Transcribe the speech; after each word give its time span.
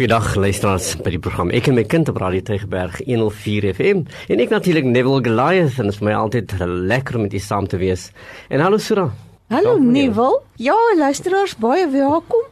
Goeiedag 0.00 0.30
luisteraars 0.40 0.94
by 1.04 1.10
die 1.12 1.18
program. 1.20 1.50
Ek 1.52 1.66
en 1.68 1.74
my 1.76 1.82
kind 1.84 2.08
op 2.08 2.16
Radio 2.22 2.40
Tygerberg 2.40 3.02
104 3.04 3.66
FM 3.74 3.98
en 4.32 4.40
ek 4.40 4.54
natuurlik 4.54 4.86
Neville 4.88 5.20
Goliath 5.26 5.76
en 5.76 5.90
dit 5.90 5.92
is 5.92 6.00
my 6.00 6.14
altyd 6.16 6.54
lekker 6.88 7.18
om 7.18 7.26
met 7.26 7.36
u 7.36 7.40
saam 7.44 7.68
te 7.68 7.76
wees. 7.76 8.06
En 8.48 8.64
hallo 8.64 8.78
Sura. 8.80 9.10
Hallo 9.52 9.74
Neville. 9.76 10.40
Ja, 10.56 10.78
luisteraars 10.96 11.52
baie 11.60 11.84
welkom. 11.92 12.48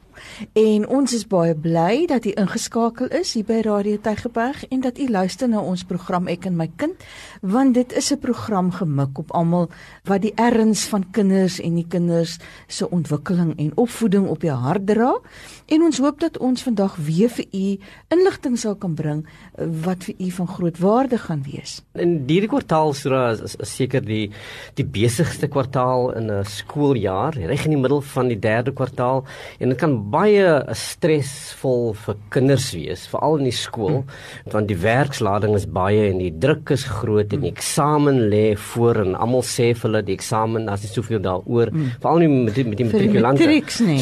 En 0.52 0.86
ons 0.86 1.12
is 1.12 1.24
baie 1.26 1.54
bly 1.58 2.06
dat 2.06 2.24
u 2.24 2.32
ingeskakel 2.38 3.10
is 3.18 3.32
hier 3.34 3.46
by 3.46 3.58
Radio 3.66 3.98
Tygerberg 4.02 4.60
en 4.70 4.82
dat 4.84 4.98
u 4.98 5.08
luister 5.10 5.48
na 5.50 5.58
ons 5.60 5.82
program 5.88 6.28
Ek 6.30 6.46
en 6.46 6.54
my 6.58 6.68
kind, 6.78 6.94
want 7.42 7.74
dit 7.74 7.92
is 7.98 8.12
'n 8.12 8.18
program 8.18 8.70
gemik 8.70 9.18
op 9.18 9.32
almal 9.32 9.68
wat 10.04 10.22
die 10.22 10.32
erns 10.34 10.84
van 10.86 11.10
kinders 11.10 11.58
en 11.60 11.74
die 11.74 11.86
kinders 11.88 12.38
se 12.66 12.90
ontwikkeling 12.90 13.58
en 13.58 13.72
opvoeding 13.74 14.28
op 14.28 14.40
die 14.40 14.50
hart 14.50 14.86
dra. 14.86 15.18
En 15.66 15.82
ons 15.82 15.98
hoop 15.98 16.20
dat 16.20 16.38
ons 16.38 16.62
vandag 16.62 16.96
weer 16.96 17.28
vir 17.28 17.46
u 17.52 17.78
inligting 18.08 18.58
sal 18.58 18.76
kan 18.76 18.94
bring 18.94 19.26
eh, 19.54 19.66
wat 19.84 20.04
vir 20.04 20.14
u 20.18 20.30
van 20.30 20.48
groot 20.48 20.78
waarde 20.78 21.18
gaan 21.18 21.42
wees. 21.42 21.82
In 21.94 22.24
hierdie 22.26 22.48
kwartaal 22.48 22.92
Sura 22.92 23.30
is, 23.30 23.40
is, 23.40 23.56
is 23.56 23.74
seker 23.74 24.04
die 24.04 24.30
die 24.74 24.86
besigste 24.86 25.48
kwartaal 25.48 26.12
in 26.12 26.30
'n 26.30 26.44
skooljaar, 26.44 27.34
reg 27.34 27.64
in 27.64 27.70
die 27.70 27.80
middel 27.80 28.00
van 28.00 28.28
die 28.28 28.38
derde 28.38 28.72
kwartaal 28.72 29.24
en 29.58 29.68
dit 29.68 29.78
kan 29.78 30.10
baie 30.10 30.27
stresvol 30.76 31.92
vir 32.04 32.16
kinders 32.34 32.68
wees, 32.76 33.06
veral 33.10 33.38
in 33.40 33.48
die 33.48 33.54
skool, 33.56 34.00
hmm. 34.02 34.52
want 34.54 34.70
die 34.70 34.78
werkslading 34.82 35.54
is 35.58 35.66
baie 35.66 36.08
en 36.10 36.20
die 36.22 36.32
druk 36.44 36.72
is 36.74 36.84
groot 36.84 37.32
en 37.32 37.44
die 37.46 37.52
eksamen 37.52 38.24
lê 38.32 38.56
voor 38.70 39.02
en 39.04 39.18
almal 39.18 39.44
sê 39.46 39.70
vir 39.74 39.88
hulle 39.88 40.02
die 40.06 40.16
eksamen, 40.18 40.66
daar's 40.68 40.86
nie 40.86 40.92
soveel 40.92 41.22
daaroor, 41.24 41.72
hmm. 41.74 41.92
veral 42.02 42.24
nie 42.24 42.30
met 42.32 42.58
die, 42.58 42.66
met 42.68 42.80
die 42.80 42.88
matrikulante. 42.88 43.44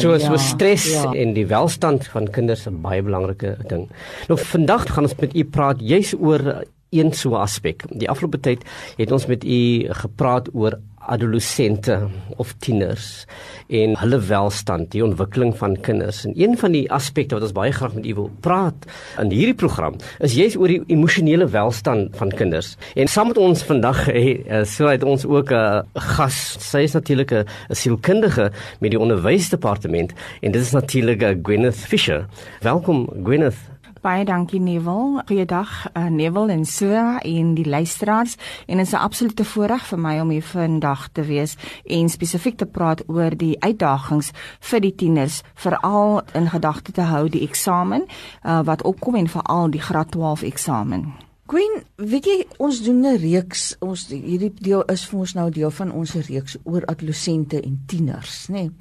So 0.01 0.17
so 0.21 0.37
ja, 0.37 0.41
stres 0.41 0.87
ja. 0.93 1.11
en 1.13 1.35
die 1.37 1.47
welstand 1.49 2.07
van 2.13 2.31
kinders 2.31 2.67
'n 2.67 2.81
baie 2.81 3.01
belangrike 3.01 3.57
ding. 3.69 3.87
Nou 4.29 4.39
vandag 4.39 4.87
gaan 4.93 5.03
ons 5.03 5.15
met 5.19 5.35
u 5.35 5.43
praat 5.43 5.79
juis 5.79 6.13
oor 6.13 6.63
een 6.89 7.13
so 7.13 7.35
aspek. 7.35 7.83
Die 7.91 8.09
afgelope 8.09 8.39
tyd 8.39 8.63
het 8.97 9.11
ons 9.11 9.25
met 9.27 9.43
u 9.43 9.87
gepraat 10.03 10.47
oor 10.53 10.79
adolessente 11.07 12.07
of 12.37 12.53
tieners 12.63 13.25
en 13.67 13.95
hulle 13.99 14.19
welstand, 14.29 14.91
die 14.93 15.03
ontwikkeling 15.03 15.53
van 15.57 15.75
kinders. 15.83 16.23
En 16.27 16.33
een 16.35 16.57
van 16.59 16.75
die 16.75 16.85
aspekte 16.93 17.35
wat 17.35 17.43
ons 17.47 17.55
baie 17.55 17.71
graag 17.75 17.95
met 17.97 18.05
u 18.07 18.13
wil 18.21 18.29
praat 18.43 18.87
in 19.19 19.31
hierdie 19.31 19.57
program 19.57 19.97
is 20.23 20.35
juis 20.37 20.57
oor 20.59 20.71
die 20.71 20.81
emosionele 20.91 21.47
welstand 21.51 22.15
van 22.19 22.31
kinders. 22.35 22.75
En 22.95 23.11
saam 23.11 23.31
met 23.31 23.39
ons 23.41 23.63
vandag 23.67 24.05
hey, 24.11 24.63
so 24.65 24.87
het 24.91 25.03
ons 25.03 25.25
ook 25.25 25.51
'n 25.51 25.83
gas. 25.93 26.57
Sy 26.59 26.83
is 26.87 26.93
natuurlik 26.93 27.31
'n 27.31 27.45
sielkundige 27.69 28.51
met 28.79 28.91
die 28.91 28.99
onderwysdepartement 28.99 30.13
en 30.41 30.51
dit 30.51 30.61
is 30.61 30.71
natuurlik 30.71 31.23
Gwyneth 31.43 31.75
Fisher. 31.75 32.25
Welkom 32.61 33.09
Gwyneth. 33.23 33.76
Baie 34.01 34.25
dankie 34.25 34.59
Neville. 34.59 35.23
Goeiedag 35.25 35.87
uh, 35.93 36.05
Neville 36.09 36.51
en 36.51 36.65
Sue 36.65 37.17
en 37.17 37.53
die 37.53 37.65
luisteraars. 37.65 38.35
En 38.67 38.77
dit 38.77 38.85
is 38.85 38.93
'n 38.93 38.95
absolute 38.95 39.43
voorreg 39.43 39.85
vir 39.87 39.99
my 39.99 40.19
om 40.19 40.29
hier 40.29 40.43
vandag 40.43 41.09
te 41.11 41.21
wees 41.21 41.57
en 41.85 42.09
spesifiek 42.09 42.57
te 42.57 42.65
praat 42.65 43.03
oor 43.07 43.37
die 43.37 43.57
uitdagings 43.59 44.31
vir 44.59 44.79
die 44.79 44.95
tieners, 44.95 45.41
veral 45.53 46.21
in 46.33 46.49
gedagte 46.49 46.91
te 46.91 47.01
hou 47.01 47.29
die 47.29 47.41
eksamen 47.41 48.05
uh, 48.43 48.61
wat 48.63 48.83
opkom 48.83 49.15
en 49.15 49.27
veral 49.27 49.69
die 49.69 49.81
graad 49.81 50.11
12 50.11 50.41
eksamen. 50.41 51.26
Queen, 51.47 51.77
weet 51.95 52.25
jy, 52.27 52.33
ons 52.59 52.81
doen 52.83 53.05
'n 53.07 53.19
reeks, 53.21 53.75
ons 53.79 54.01
hierdie 54.11 54.51
deel 54.51 54.81
is 54.91 55.05
vir 55.07 55.19
ons 55.19 55.33
nou 55.33 55.45
deel 55.49 55.71
van 55.71 55.91
ons 55.95 56.13
reeks 56.27 56.57
oor 56.63 56.83
adolessente 56.91 57.61
en 57.61 57.77
tieners, 57.87 58.47
nê. 58.51 58.67
Nee. 58.67 58.71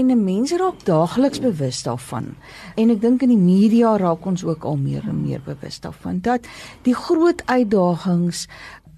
En 0.00 0.24
mense 0.24 0.56
raak 0.56 0.80
daagliks 0.84 1.40
bewus 1.40 1.82
daarvan. 1.82 2.36
En 2.76 2.90
ek 2.90 3.00
dink 3.00 3.22
in 3.22 3.28
die 3.28 3.36
media 3.36 3.96
raak 3.96 4.24
ons 4.26 4.44
ook 4.44 4.64
al 4.64 4.76
meer 4.76 5.04
en 5.08 5.20
meer 5.22 5.42
bewus 5.44 5.80
daarvan 5.80 6.20
dat 6.20 6.48
die 6.82 6.94
groot 6.94 7.42
uitdagings 7.46 8.48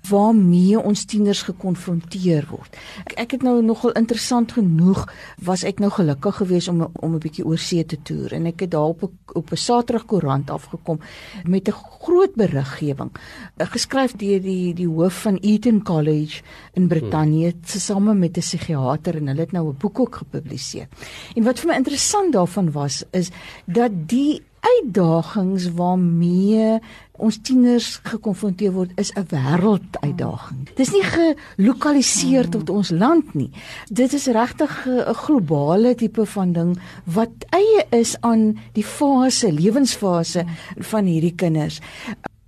waarmee 0.08 0.81
ons 0.81 1.05
tieners 1.05 1.42
gekonfronteer 1.42 2.47
word. 2.50 2.77
Ek, 3.04 3.12
ek 3.25 3.31
het 3.37 3.43
nou 3.47 3.62
nogal 3.62 3.94
interessant 3.99 4.53
genoeg 4.53 5.04
was 5.44 5.62
ek 5.62 5.78
nou 5.82 5.91
gelukkig 5.91 6.37
geweest 6.43 6.69
om 6.69 6.88
om 7.00 7.15
'n 7.15 7.22
bietjie 7.22 7.47
oor 7.47 7.59
see 7.59 7.84
te 7.84 7.99
toer 8.03 8.32
en 8.32 8.47
ek 8.47 8.60
het 8.60 8.71
daar 8.71 8.91
op 8.94 9.03
'n 9.03 9.19
op 9.34 9.53
'n 9.53 9.56
Saterdag 9.56 10.06
koerant 10.06 10.50
afgekom 10.50 11.00
met 11.44 11.69
'n 11.69 11.78
groot 12.00 12.34
beriggewing 12.34 13.10
eh, 13.56 13.66
geskryf 13.66 14.12
deur 14.16 14.41
die 14.41 14.75
die 14.75 14.88
hoof 14.88 15.22
van 15.22 15.37
Eton 15.37 15.82
College 15.82 16.43
in 16.72 16.88
Brittanje 16.88 17.50
hmm. 17.50 17.60
tesame 17.60 18.15
met 18.15 18.37
'n 18.37 18.41
psigiater 18.41 19.16
en 19.16 19.27
hulle 19.27 19.41
het 19.41 19.53
nou 19.53 19.69
'n 19.69 19.77
boek 19.78 20.00
ook 20.00 20.15
gepubliseer. 20.16 20.88
En 21.34 21.44
wat 21.44 21.60
vir 21.60 21.69
my 21.69 21.77
interessant 21.77 22.32
daarvan 22.32 22.72
was 22.72 23.04
is 23.10 23.31
dat 23.66 23.91
die 24.09 24.43
uitdagings 24.62 25.69
waarmee 25.75 26.78
ons 27.23 27.39
tieners 27.43 27.97
gekonfronteer 28.06 28.73
word 28.75 28.91
is 28.99 29.12
'n 29.15 29.27
wêrelduitdaging. 29.31 30.75
Dis 30.75 30.93
nie 30.93 31.03
gelokaliseer 31.03 32.49
tot 32.49 32.71
ons 32.71 32.91
land 32.91 33.34
nie. 33.34 33.51
Dit 33.91 34.12
is 34.12 34.27
regtig 34.27 34.87
'n 34.87 35.15
globale 35.15 35.95
tipe 35.95 36.27
van 36.27 36.53
ding 36.53 36.78
wat 37.05 37.47
eie 37.51 37.87
is 37.91 38.17
aan 38.21 38.59
die 38.72 38.84
fase, 38.84 39.53
lewensfase 39.53 40.45
van 40.78 41.05
hierdie 41.05 41.34
kinders. 41.34 41.81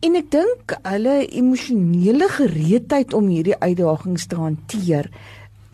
En 0.00 0.14
ek 0.14 0.30
dink 0.30 0.76
hulle 0.82 1.26
emosionele 1.26 2.28
gereedheid 2.28 3.14
om 3.14 3.28
hierdie 3.28 3.58
uitdagings 3.58 4.26
te 4.26 4.36
hanteer 4.36 5.10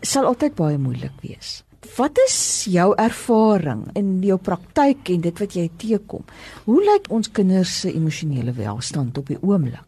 sal 0.01 0.25
altyd 0.25 0.55
baie 0.55 0.77
moeilik 0.77 1.17
wees. 1.21 1.63
Wat 1.81 2.17
is 2.27 2.65
jou 2.69 2.91
ervaring 2.93 3.87
in 3.97 4.19
jou 4.21 4.37
praktyk 4.37 5.09
en 5.15 5.23
dit 5.25 5.39
wat 5.41 5.55
jy 5.57 5.63
teekom? 5.81 6.21
Hoe 6.67 6.77
lyk 6.85 7.09
ons 7.09 7.31
kinders 7.33 7.73
se 7.81 7.89
emosionele 7.89 8.53
welstand 8.53 9.17
op 9.17 9.31
die 9.33 9.39
oomblik? 9.41 9.87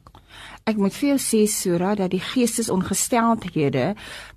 Ek 0.65 0.79
moet 0.81 0.95
vir 0.97 1.13
jou 1.13 1.19
sê 1.21 1.43
Sura 1.45 1.93
dat 1.99 2.09
die 2.15 2.23
geestesongesteldhede 2.23 3.91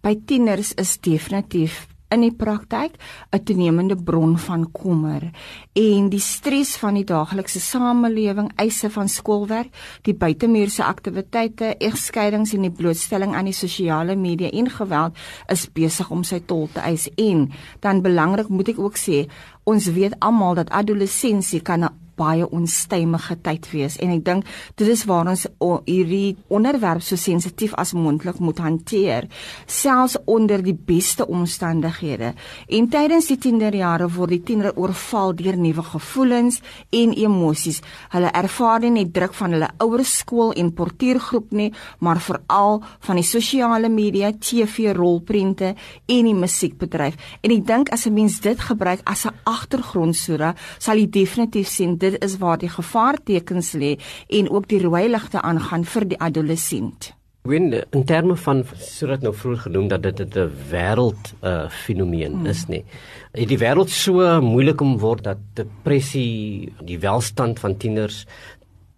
by 0.05 0.13
tieners 0.29 0.75
is 0.77 0.99
definitief 1.01 1.87
in 2.09 2.23
die 2.23 2.33
praktyk 2.33 2.95
'n 3.33 3.43
toenemende 3.45 3.97
bron 3.97 4.39
van 4.39 4.73
kommer. 4.73 5.31
En 5.73 6.09
die 6.09 6.21
stres 6.21 6.77
van 6.77 6.95
die 6.95 7.05
daaglikse 7.05 7.61
samelewing, 7.61 8.53
eise 8.57 8.91
van 8.91 9.09
skoolwerk, 9.09 9.69
die 10.03 10.15
buitemuurse 10.15 10.85
aktiwiteite, 10.85 11.77
egskeidings 11.79 12.53
en 12.53 12.63
die 12.63 12.71
blootstelling 12.71 13.35
aan 13.35 13.45
die 13.45 13.53
sosiale 13.53 14.17
media 14.17 14.51
en 14.51 14.71
geweld 14.71 15.17
is 15.47 15.73
besig 15.73 16.11
om 16.11 16.23
sy 16.25 16.41
tol 16.47 16.69
te 16.73 16.81
eis. 16.81 17.09
En 17.17 17.51
dan 17.81 18.03
belangrik 18.03 18.49
moet 18.49 18.69
ek 18.69 18.79
ook 18.79 18.97
sê 18.97 19.29
ons 19.65 19.87
weet 19.87 20.15
almal 20.19 20.55
dat 20.55 20.71
adolessensie 20.71 21.61
kan 21.61 21.89
baie 22.17 22.47
onstuimige 22.51 23.37
tyd 23.43 23.71
wees. 23.73 23.99
En 24.03 24.11
ek 24.11 24.25
dink 24.25 24.45
dit 24.77 24.89
is 24.89 25.05
waar 25.09 25.29
ons 25.31 25.47
hierdie 25.87 26.37
onderwerp 26.49 27.03
so 27.03 27.17
sensitief 27.17 27.75
as 27.75 27.95
moontlik 27.97 28.39
moet 28.39 28.59
hanteer 28.59 29.29
selfs 29.67 30.17
onder 30.25 30.63
die 30.63 30.75
beste 30.75 31.27
omstandighede. 31.27 32.33
En 32.69 32.89
tydens 32.89 33.29
die 33.31 33.39
tienerjare 33.39 34.09
word 34.13 34.35
die 34.37 34.43
tiener 34.43 34.73
oorval 34.77 35.35
deur 35.37 35.57
nuwe 35.57 35.83
gevoelens 35.83 36.61
en 36.91 37.15
emosies. 37.17 37.83
Hulle 38.15 38.33
ervaar 38.33 38.81
nie 38.85 38.95
net 38.99 39.13
druk 39.15 39.35
van 39.37 39.57
hulle 39.57 39.71
ouer 39.83 40.05
skool 40.07 40.55
en 40.57 40.73
portuïergroep 40.75 41.53
nie 41.57 41.71
maar 41.99 42.21
veral 42.21 42.83
van 43.07 43.21
die 43.21 43.27
sosiale 43.27 43.89
media 43.93 44.33
TV 44.33 44.93
rolprente 44.97 45.75
en 46.07 46.29
die 46.29 46.37
musiekbedryf. 46.37 47.17
En 47.43 47.55
ek 47.55 47.67
dink 47.67 47.93
as 47.93 48.07
'n 48.07 48.15
mens 48.15 48.41
dit 48.41 48.61
gebruik 48.61 49.01
as 49.05 49.27
'n 49.27 49.35
agtergrondsoda 49.45 50.55
sal 50.79 50.97
jy 50.97 51.09
definitief 51.09 51.69
sien 51.69 51.97
dit 52.07 52.25
is 52.25 52.39
waar 52.43 52.59
die 52.59 52.73
gevaartekens 52.73 53.73
lê 53.73 53.97
en 54.29 54.51
ook 54.51 54.69
die 54.69 54.83
rooi 54.83 55.07
ligte 55.09 55.43
aangaan 55.43 55.85
vir 55.85 56.09
die 56.15 56.21
adolessent. 56.21 57.13
Wen 57.47 57.71
in 57.95 58.05
terme 58.05 58.35
van 58.43 58.65
sodat 58.83 59.23
nou 59.23 59.31
vroeër 59.35 59.61
genoem 59.69 59.89
dat 59.89 60.03
dit 60.03 60.37
'n 60.37 60.51
wêreld 60.71 61.35
uh, 61.43 61.69
fenomeen 61.71 62.33
hmm. 62.33 62.47
is 62.47 62.67
nie. 62.67 62.85
Het 63.33 63.49
die 63.49 63.59
wêreld 63.59 63.91
so 63.91 64.41
moeilik 64.41 64.81
om 64.81 64.99
word 64.99 65.25
dat 65.25 65.39
depressie, 65.55 66.73
die 66.83 66.99
welstand 66.99 67.59
van 67.59 67.77
tieners 67.77 68.27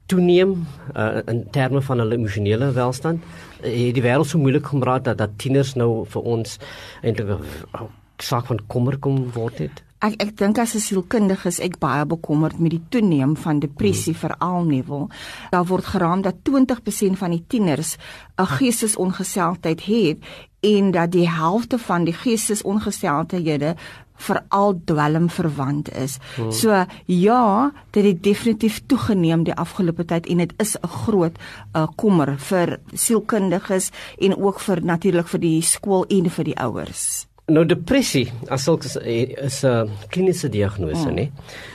toeneem 0.06 0.66
uh, 0.96 1.20
in 1.26 1.44
terme 1.50 1.82
van 1.82 1.99
hulle 1.99 2.16
emosionele 2.16 2.72
welstand. 2.72 3.22
Het 3.61 3.94
die 3.94 4.02
wêreld 4.02 4.26
so 4.26 4.38
moeilik 4.38 4.66
gemaak 4.66 5.04
dat 5.04 5.19
dat 5.19 5.37
tieners 5.37 5.75
nou 5.75 6.06
vir 6.06 6.22
ons 6.22 6.58
eintlik 7.02 7.28
'n 7.28 7.88
saak 8.19 8.46
van 8.46 8.61
kommer 8.66 8.99
kom 8.99 9.31
word 9.32 9.58
het? 9.58 9.88
Ek 9.98 10.14
ek 10.22 10.36
dink 10.38 10.58
as 10.62 10.74
'n 10.74 10.80
sielkundige 10.80 11.48
is 11.48 11.58
ek 11.58 11.78
baie 11.78 12.06
bekommerd 12.06 12.58
met 12.58 12.70
die 12.70 12.84
toeneem 12.88 13.36
van 13.36 13.58
depressie 13.58 14.14
hmm. 14.14 14.20
veral 14.20 14.62
niveau. 14.64 15.08
Daar 15.50 15.66
word 15.66 15.84
geraam 15.84 16.22
dat 16.22 16.36
20% 16.46 17.18
van 17.18 17.30
die 17.30 17.44
tieners 17.48 17.96
'n 18.38 18.46
geestesongesteldheid 18.46 19.80
het 19.84 20.18
en 20.60 20.90
dat 20.90 21.10
die 21.10 21.28
helfte 21.28 21.78
van 21.78 22.04
die 22.04 22.14
geestesongesteldhede 22.14 23.74
veral 24.18 24.80
dwelm 24.84 25.28
verwant 25.30 25.90
is. 25.94 26.18
Hmm. 26.36 26.52
So 26.52 26.84
ja, 27.06 27.72
dit 27.90 28.04
het 28.04 28.22
definitief 28.22 28.82
toegeneem 28.86 29.42
die 29.44 29.54
afgelope 29.54 30.04
tyd 30.04 30.26
en 30.26 30.36
dit 30.36 30.52
is 30.58 30.76
'n 30.76 30.86
groot 30.86 31.38
uh, 31.74 31.86
kommer 31.96 32.38
vir 32.38 32.80
sielkundiges 32.92 33.90
en 34.18 34.36
ook 34.36 34.60
vir 34.60 34.84
natuurlik 34.84 35.28
vir 35.28 35.40
die 35.40 35.62
skool 35.62 36.04
en 36.08 36.30
vir 36.30 36.44
die 36.44 36.58
ouers. 36.58 37.27
Nou 37.48 37.62
depressie 37.64 38.26
as 38.52 38.66
sulks 38.66 38.96
is 38.96 39.62
'n 39.64 39.88
kliniese 40.12 40.50
diagnose, 40.52 41.08
mm. 41.08 41.14
nê, 41.16 41.30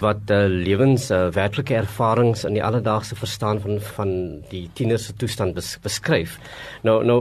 wat 0.05 0.29
uh, 0.29 0.45
lewens 0.45 1.09
uh, 1.09 1.31
werklike 1.33 1.73
ervarings 1.73 2.43
in 2.45 2.53
die 2.53 2.63
alledaagse 2.63 3.15
verstaan 3.15 3.59
van 3.59 3.79
van 3.95 4.11
die 4.51 4.69
tiener 4.73 4.99
se 4.99 5.13
toestand 5.17 5.55
bes, 5.55 5.77
beskryf. 5.81 6.37
Nou 6.83 7.03
nou 7.03 7.19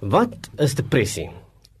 wat 0.00 0.48
is 0.56 0.74
depressie? 0.74 1.28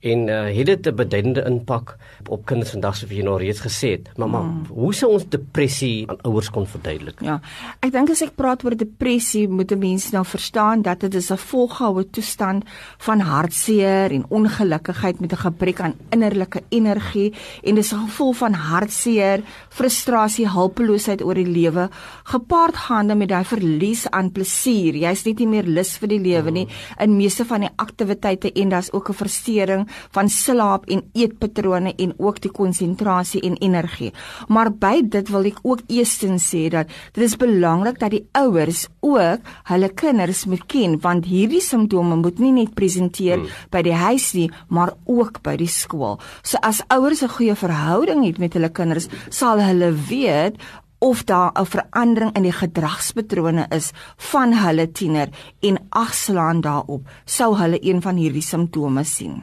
En 0.00 0.28
uh, 0.28 0.48
het 0.56 0.66
dit 0.66 0.86
'n 0.86 0.94
beduidende 0.94 1.44
impak 1.44 1.96
op 2.28 2.44
kinders 2.44 2.70
vandag 2.70 2.96
soos 2.96 3.10
jy 3.10 3.22
nou 3.22 3.38
reeds 3.38 3.60
gesê 3.60 3.88
het. 3.90 4.08
Mamma, 4.16 4.40
mm. 4.40 4.64
hoe 4.68 4.94
sou 4.94 5.12
ons 5.12 5.28
depressie 5.28 6.08
aan 6.08 6.20
ouers 6.22 6.50
kon 6.50 6.66
verduidelik? 6.66 7.20
Ja. 7.20 7.40
Ek 7.80 7.92
dink 7.92 8.10
as 8.10 8.22
ek 8.22 8.34
praat 8.34 8.64
oor 8.64 8.76
depressie, 8.76 9.48
moet 9.48 9.76
mense 9.76 10.08
nou 10.12 10.24
verstaan 10.24 10.82
dat 10.82 11.00
dit 11.00 11.14
is 11.14 11.30
'n 11.30 11.36
volgehoue 11.36 12.10
toestand 12.10 12.64
van 12.98 13.20
hartseer 13.20 14.10
en 14.10 14.24
ongelukkigheid 14.28 15.20
met 15.20 15.32
'n 15.32 15.36
gebrek 15.36 15.80
aan 15.80 15.94
innerlike 16.10 16.62
energie 16.68 17.34
en 17.62 17.74
dis 17.74 17.92
'n 17.92 18.06
gevoel 18.06 18.32
van 18.32 18.52
hartseer, 18.52 19.42
frustrasie, 19.68 20.48
hulpeloosheid 20.48 21.22
oor 21.22 21.34
die 21.34 21.46
lewe, 21.46 21.90
gepaard 22.24 22.76
gaande 22.76 23.14
met 23.14 23.28
daai 23.28 23.44
verlies 23.44 24.10
aan 24.10 24.32
plesier. 24.32 24.94
Jy's 24.94 25.24
net 25.24 25.38
nie 25.38 25.48
meer 25.48 25.64
lus 25.64 25.98
vir 25.98 26.08
die 26.08 26.20
lewe 26.20 26.50
nie 26.50 26.64
mm. 26.64 27.02
in 27.02 27.16
meeste 27.16 27.44
van 27.44 27.60
die 27.60 27.70
aktiwiteite 27.76 28.52
en 28.52 28.68
daar's 28.68 28.92
ook 28.92 29.10
'n 29.10 29.14
verstoring 29.14 29.89
van 30.10 30.28
slaap 30.28 30.88
en 30.90 31.02
eetpatrone 31.12 31.94
en 31.96 32.14
ook 32.18 32.40
die 32.40 32.50
konsentrasie 32.50 33.42
en 33.46 33.56
energie. 33.60 34.12
Maar 34.48 34.72
by 34.72 35.00
dit 35.02 35.28
wil 35.28 35.48
ek 35.50 35.60
ook 35.62 35.84
eerstens 35.88 36.48
sê 36.52 36.68
dat 36.72 36.90
dit 37.12 37.24
is 37.24 37.36
belangrik 37.40 38.00
dat 38.00 38.14
die 38.14 38.24
ouers 38.32 38.86
ook 39.00 39.46
hulle 39.70 39.88
kinders 39.94 40.44
moet 40.50 40.66
ken 40.66 40.98
want 41.00 41.28
hierdie 41.30 41.62
simptome 41.64 42.16
moet 42.20 42.38
nie 42.38 42.52
net 42.52 42.74
presenteer 42.74 43.38
hmm. 43.38 43.48
by 43.70 43.82
die 43.86 43.96
huis 43.96 44.32
nie, 44.34 44.50
maar 44.68 44.94
ook 45.04 45.42
by 45.46 45.56
die 45.60 45.70
skool. 45.70 46.20
So 46.42 46.58
as 46.62 46.82
ouers 46.88 47.22
'n 47.22 47.34
goeie 47.36 47.54
verhouding 47.54 48.24
het 48.24 48.38
met 48.38 48.54
hulle 48.54 48.70
kinders, 48.70 49.08
sal 49.30 49.60
hulle 49.60 49.92
weet 50.08 50.56
of 51.00 51.24
daar 51.24 51.52
'n 51.54 51.66
verandering 51.66 52.36
in 52.36 52.42
die 52.42 52.52
gedragspatrone 52.52 53.66
is 53.68 53.90
van 54.16 54.52
hulle 54.52 54.92
tiener 54.92 55.28
en 55.60 55.86
agslaan 55.88 56.60
daarop 56.60 57.08
sou 57.24 57.56
hulle 57.56 57.78
een 57.80 58.02
van 58.02 58.16
hierdie 58.16 58.42
simptome 58.42 59.04
sien 59.04 59.42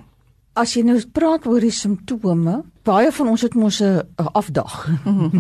as 0.58 0.74
jy 0.76 0.84
nou 0.88 0.98
praat 1.14 1.46
oor 1.50 1.62
die 1.62 1.74
simptome, 1.74 2.62
baie 2.88 3.10
van 3.12 3.30
ons 3.34 3.44
het 3.44 3.56
mos 3.58 3.82
'n 3.84 4.02
afdag. 4.40 4.88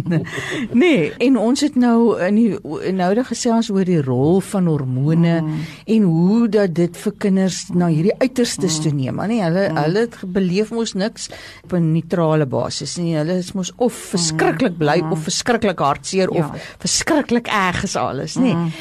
nee, 0.83 1.13
en 1.17 1.37
ons 1.37 1.61
het 1.63 1.75
nou 1.75 2.19
in 2.19 2.35
die 2.35 2.91
nou 2.93 3.13
dat 3.15 3.29
gesels 3.31 3.69
oor 3.71 3.85
die 3.87 4.01
rol 4.03 4.41
van 4.41 4.67
hormone 4.67 5.41
mm. 5.41 5.63
en 5.95 6.03
hoe 6.03 6.49
dat 6.49 6.75
dit 6.75 6.97
vir 6.97 7.13
kinders 7.17 7.69
na 7.73 7.87
hierdie 7.87 8.17
uiterstes 8.19 8.77
mm. 8.77 8.83
toe 8.83 8.93
neem. 8.93 9.23
Nee, 9.31 9.41
hulle 9.41 9.65
mm. 9.69 9.81
hulle 9.83 10.05
beleef 10.25 10.71
mos 10.71 10.93
niks 10.93 11.29
op 11.63 11.73
'n 11.73 11.91
neutrale 11.93 12.45
basis 12.45 12.97
nie. 12.97 13.15
Hulle 13.15 13.39
is 13.39 13.53
mos 13.53 13.73
of 13.77 13.93
verskriklik 13.93 14.77
bly 14.77 15.01
mm. 15.01 15.11
of 15.11 15.23
verskriklik 15.23 15.79
hartseer 15.79 16.33
ja. 16.33 16.39
of 16.39 16.75
verskriklik 16.79 17.47
erg 17.47 17.83
is 17.83 17.95
alles, 17.95 18.35
nê. 18.35 18.53
Nee. 18.53 18.55
Mm. 18.55 18.71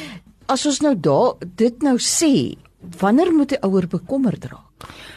As 0.47 0.65
ons 0.65 0.79
nou 0.81 0.95
daar 0.95 1.35
dit 1.55 1.81
nou 1.81 1.97
sê, 1.97 2.55
wanneer 2.99 3.33
moet 3.33 3.51
'n 3.51 3.65
ouer 3.65 3.87
bekommerd 3.87 4.45
raak? 4.45 4.66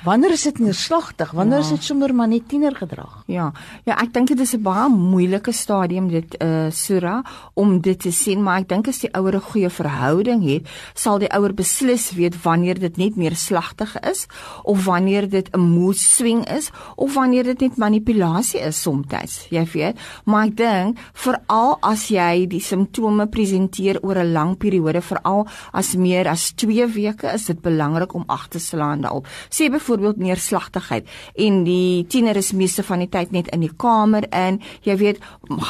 Wanneer 0.05 0.33
is 0.33 0.43
dit 0.43 0.59
neerslagtig? 0.59 1.31
Wanneer 1.31 1.59
ja. 1.59 1.65
is 1.65 1.71
dit 1.71 1.85
sommer 1.85 2.15
maar 2.15 2.29
net 2.29 2.49
tienergedrag? 2.49 3.23
Ja. 3.27 3.51
Ja, 3.85 3.99
ek 4.01 4.15
dink 4.15 4.31
dit 4.33 4.41
is 4.41 4.55
'n 4.57 4.63
baie 4.63 4.89
moeilike 4.89 5.53
stadium 5.53 6.09
dit 6.09 6.37
eh 6.37 6.49
uh, 6.49 6.71
Sura 6.71 7.23
om 7.55 7.81
dit 7.81 7.99
te 7.99 8.11
sien, 8.11 8.43
maar 8.43 8.61
ek 8.61 8.69
dink 8.69 8.89
as 8.89 8.99
die 8.99 9.13
ouer 9.13 9.37
'n 9.37 9.41
goeie 9.41 9.71
verhouding 9.71 10.43
het, 10.43 10.69
sal 10.95 11.19
die 11.19 11.29
ouer 11.29 11.55
beslis 11.55 12.13
weet 12.13 12.43
wanneer 12.43 12.79
dit 12.79 12.97
net 12.97 13.17
neerslagtig 13.17 14.01
is 14.01 14.27
of 14.63 14.85
wanneer 14.85 15.29
dit 15.29 15.49
'n 15.53 15.61
mood 15.61 15.97
swing 15.97 16.49
is 16.49 16.71
of 16.97 17.15
wanneer 17.15 17.45
dit 17.45 17.61
net 17.61 17.77
manipulasie 17.77 18.61
is 18.61 18.81
soms. 18.81 19.47
Jy 19.51 19.65
weet, 19.73 19.99
maar 20.25 20.47
ek 20.47 20.57
dink 20.57 20.99
veral 21.13 21.77
as 21.83 22.09
jy 22.09 22.47
die 22.47 22.61
simptome 22.61 23.27
presenteer 23.27 23.99
oor 24.03 24.17
'n 24.17 24.33
lang 24.33 24.57
periode, 24.57 25.03
veral 25.03 25.47
as 25.73 25.95
meer 25.95 26.29
as 26.29 26.53
2 26.53 26.87
weke, 26.87 27.33
is 27.35 27.45
dit 27.45 27.61
belangrik 27.61 28.15
om 28.15 28.25
ag 28.27 28.49
te 28.49 28.59
slaan 28.59 29.01
daarop 29.01 29.27
sê 29.51 29.69
byvoorbeeld 29.71 30.21
neerslagtigheid 30.23 31.09
en 31.47 31.63
die 31.67 32.07
tiener 32.09 32.37
is 32.37 32.53
meeste 32.57 32.85
van 32.87 33.05
die 33.05 33.11
tyd 33.11 33.35
net 33.35 33.51
in 33.55 33.65
die 33.65 33.73
kamer 33.77 34.27
in. 34.31 34.61
Jy 34.87 34.97
weet 35.01 35.21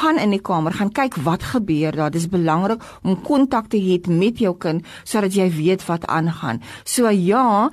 gaan 0.01 0.21
in 0.21 0.35
die 0.35 0.43
kamer 0.45 0.77
gaan 0.77 0.93
kyk 0.93 1.17
wat 1.25 1.43
gebeur 1.55 1.97
daar. 1.97 2.13
Dis 2.13 2.29
belangrik 2.31 2.83
om 3.03 3.19
kontak 3.25 3.71
te 3.73 3.81
hê 3.81 3.99
met 4.11 4.39
jou 4.39 4.55
kind 4.59 4.87
sodat 5.05 5.35
jy 5.35 5.49
weet 5.57 5.85
wat 5.89 6.07
aangaan. 6.07 6.63
So 6.85 7.09
ja 7.11 7.71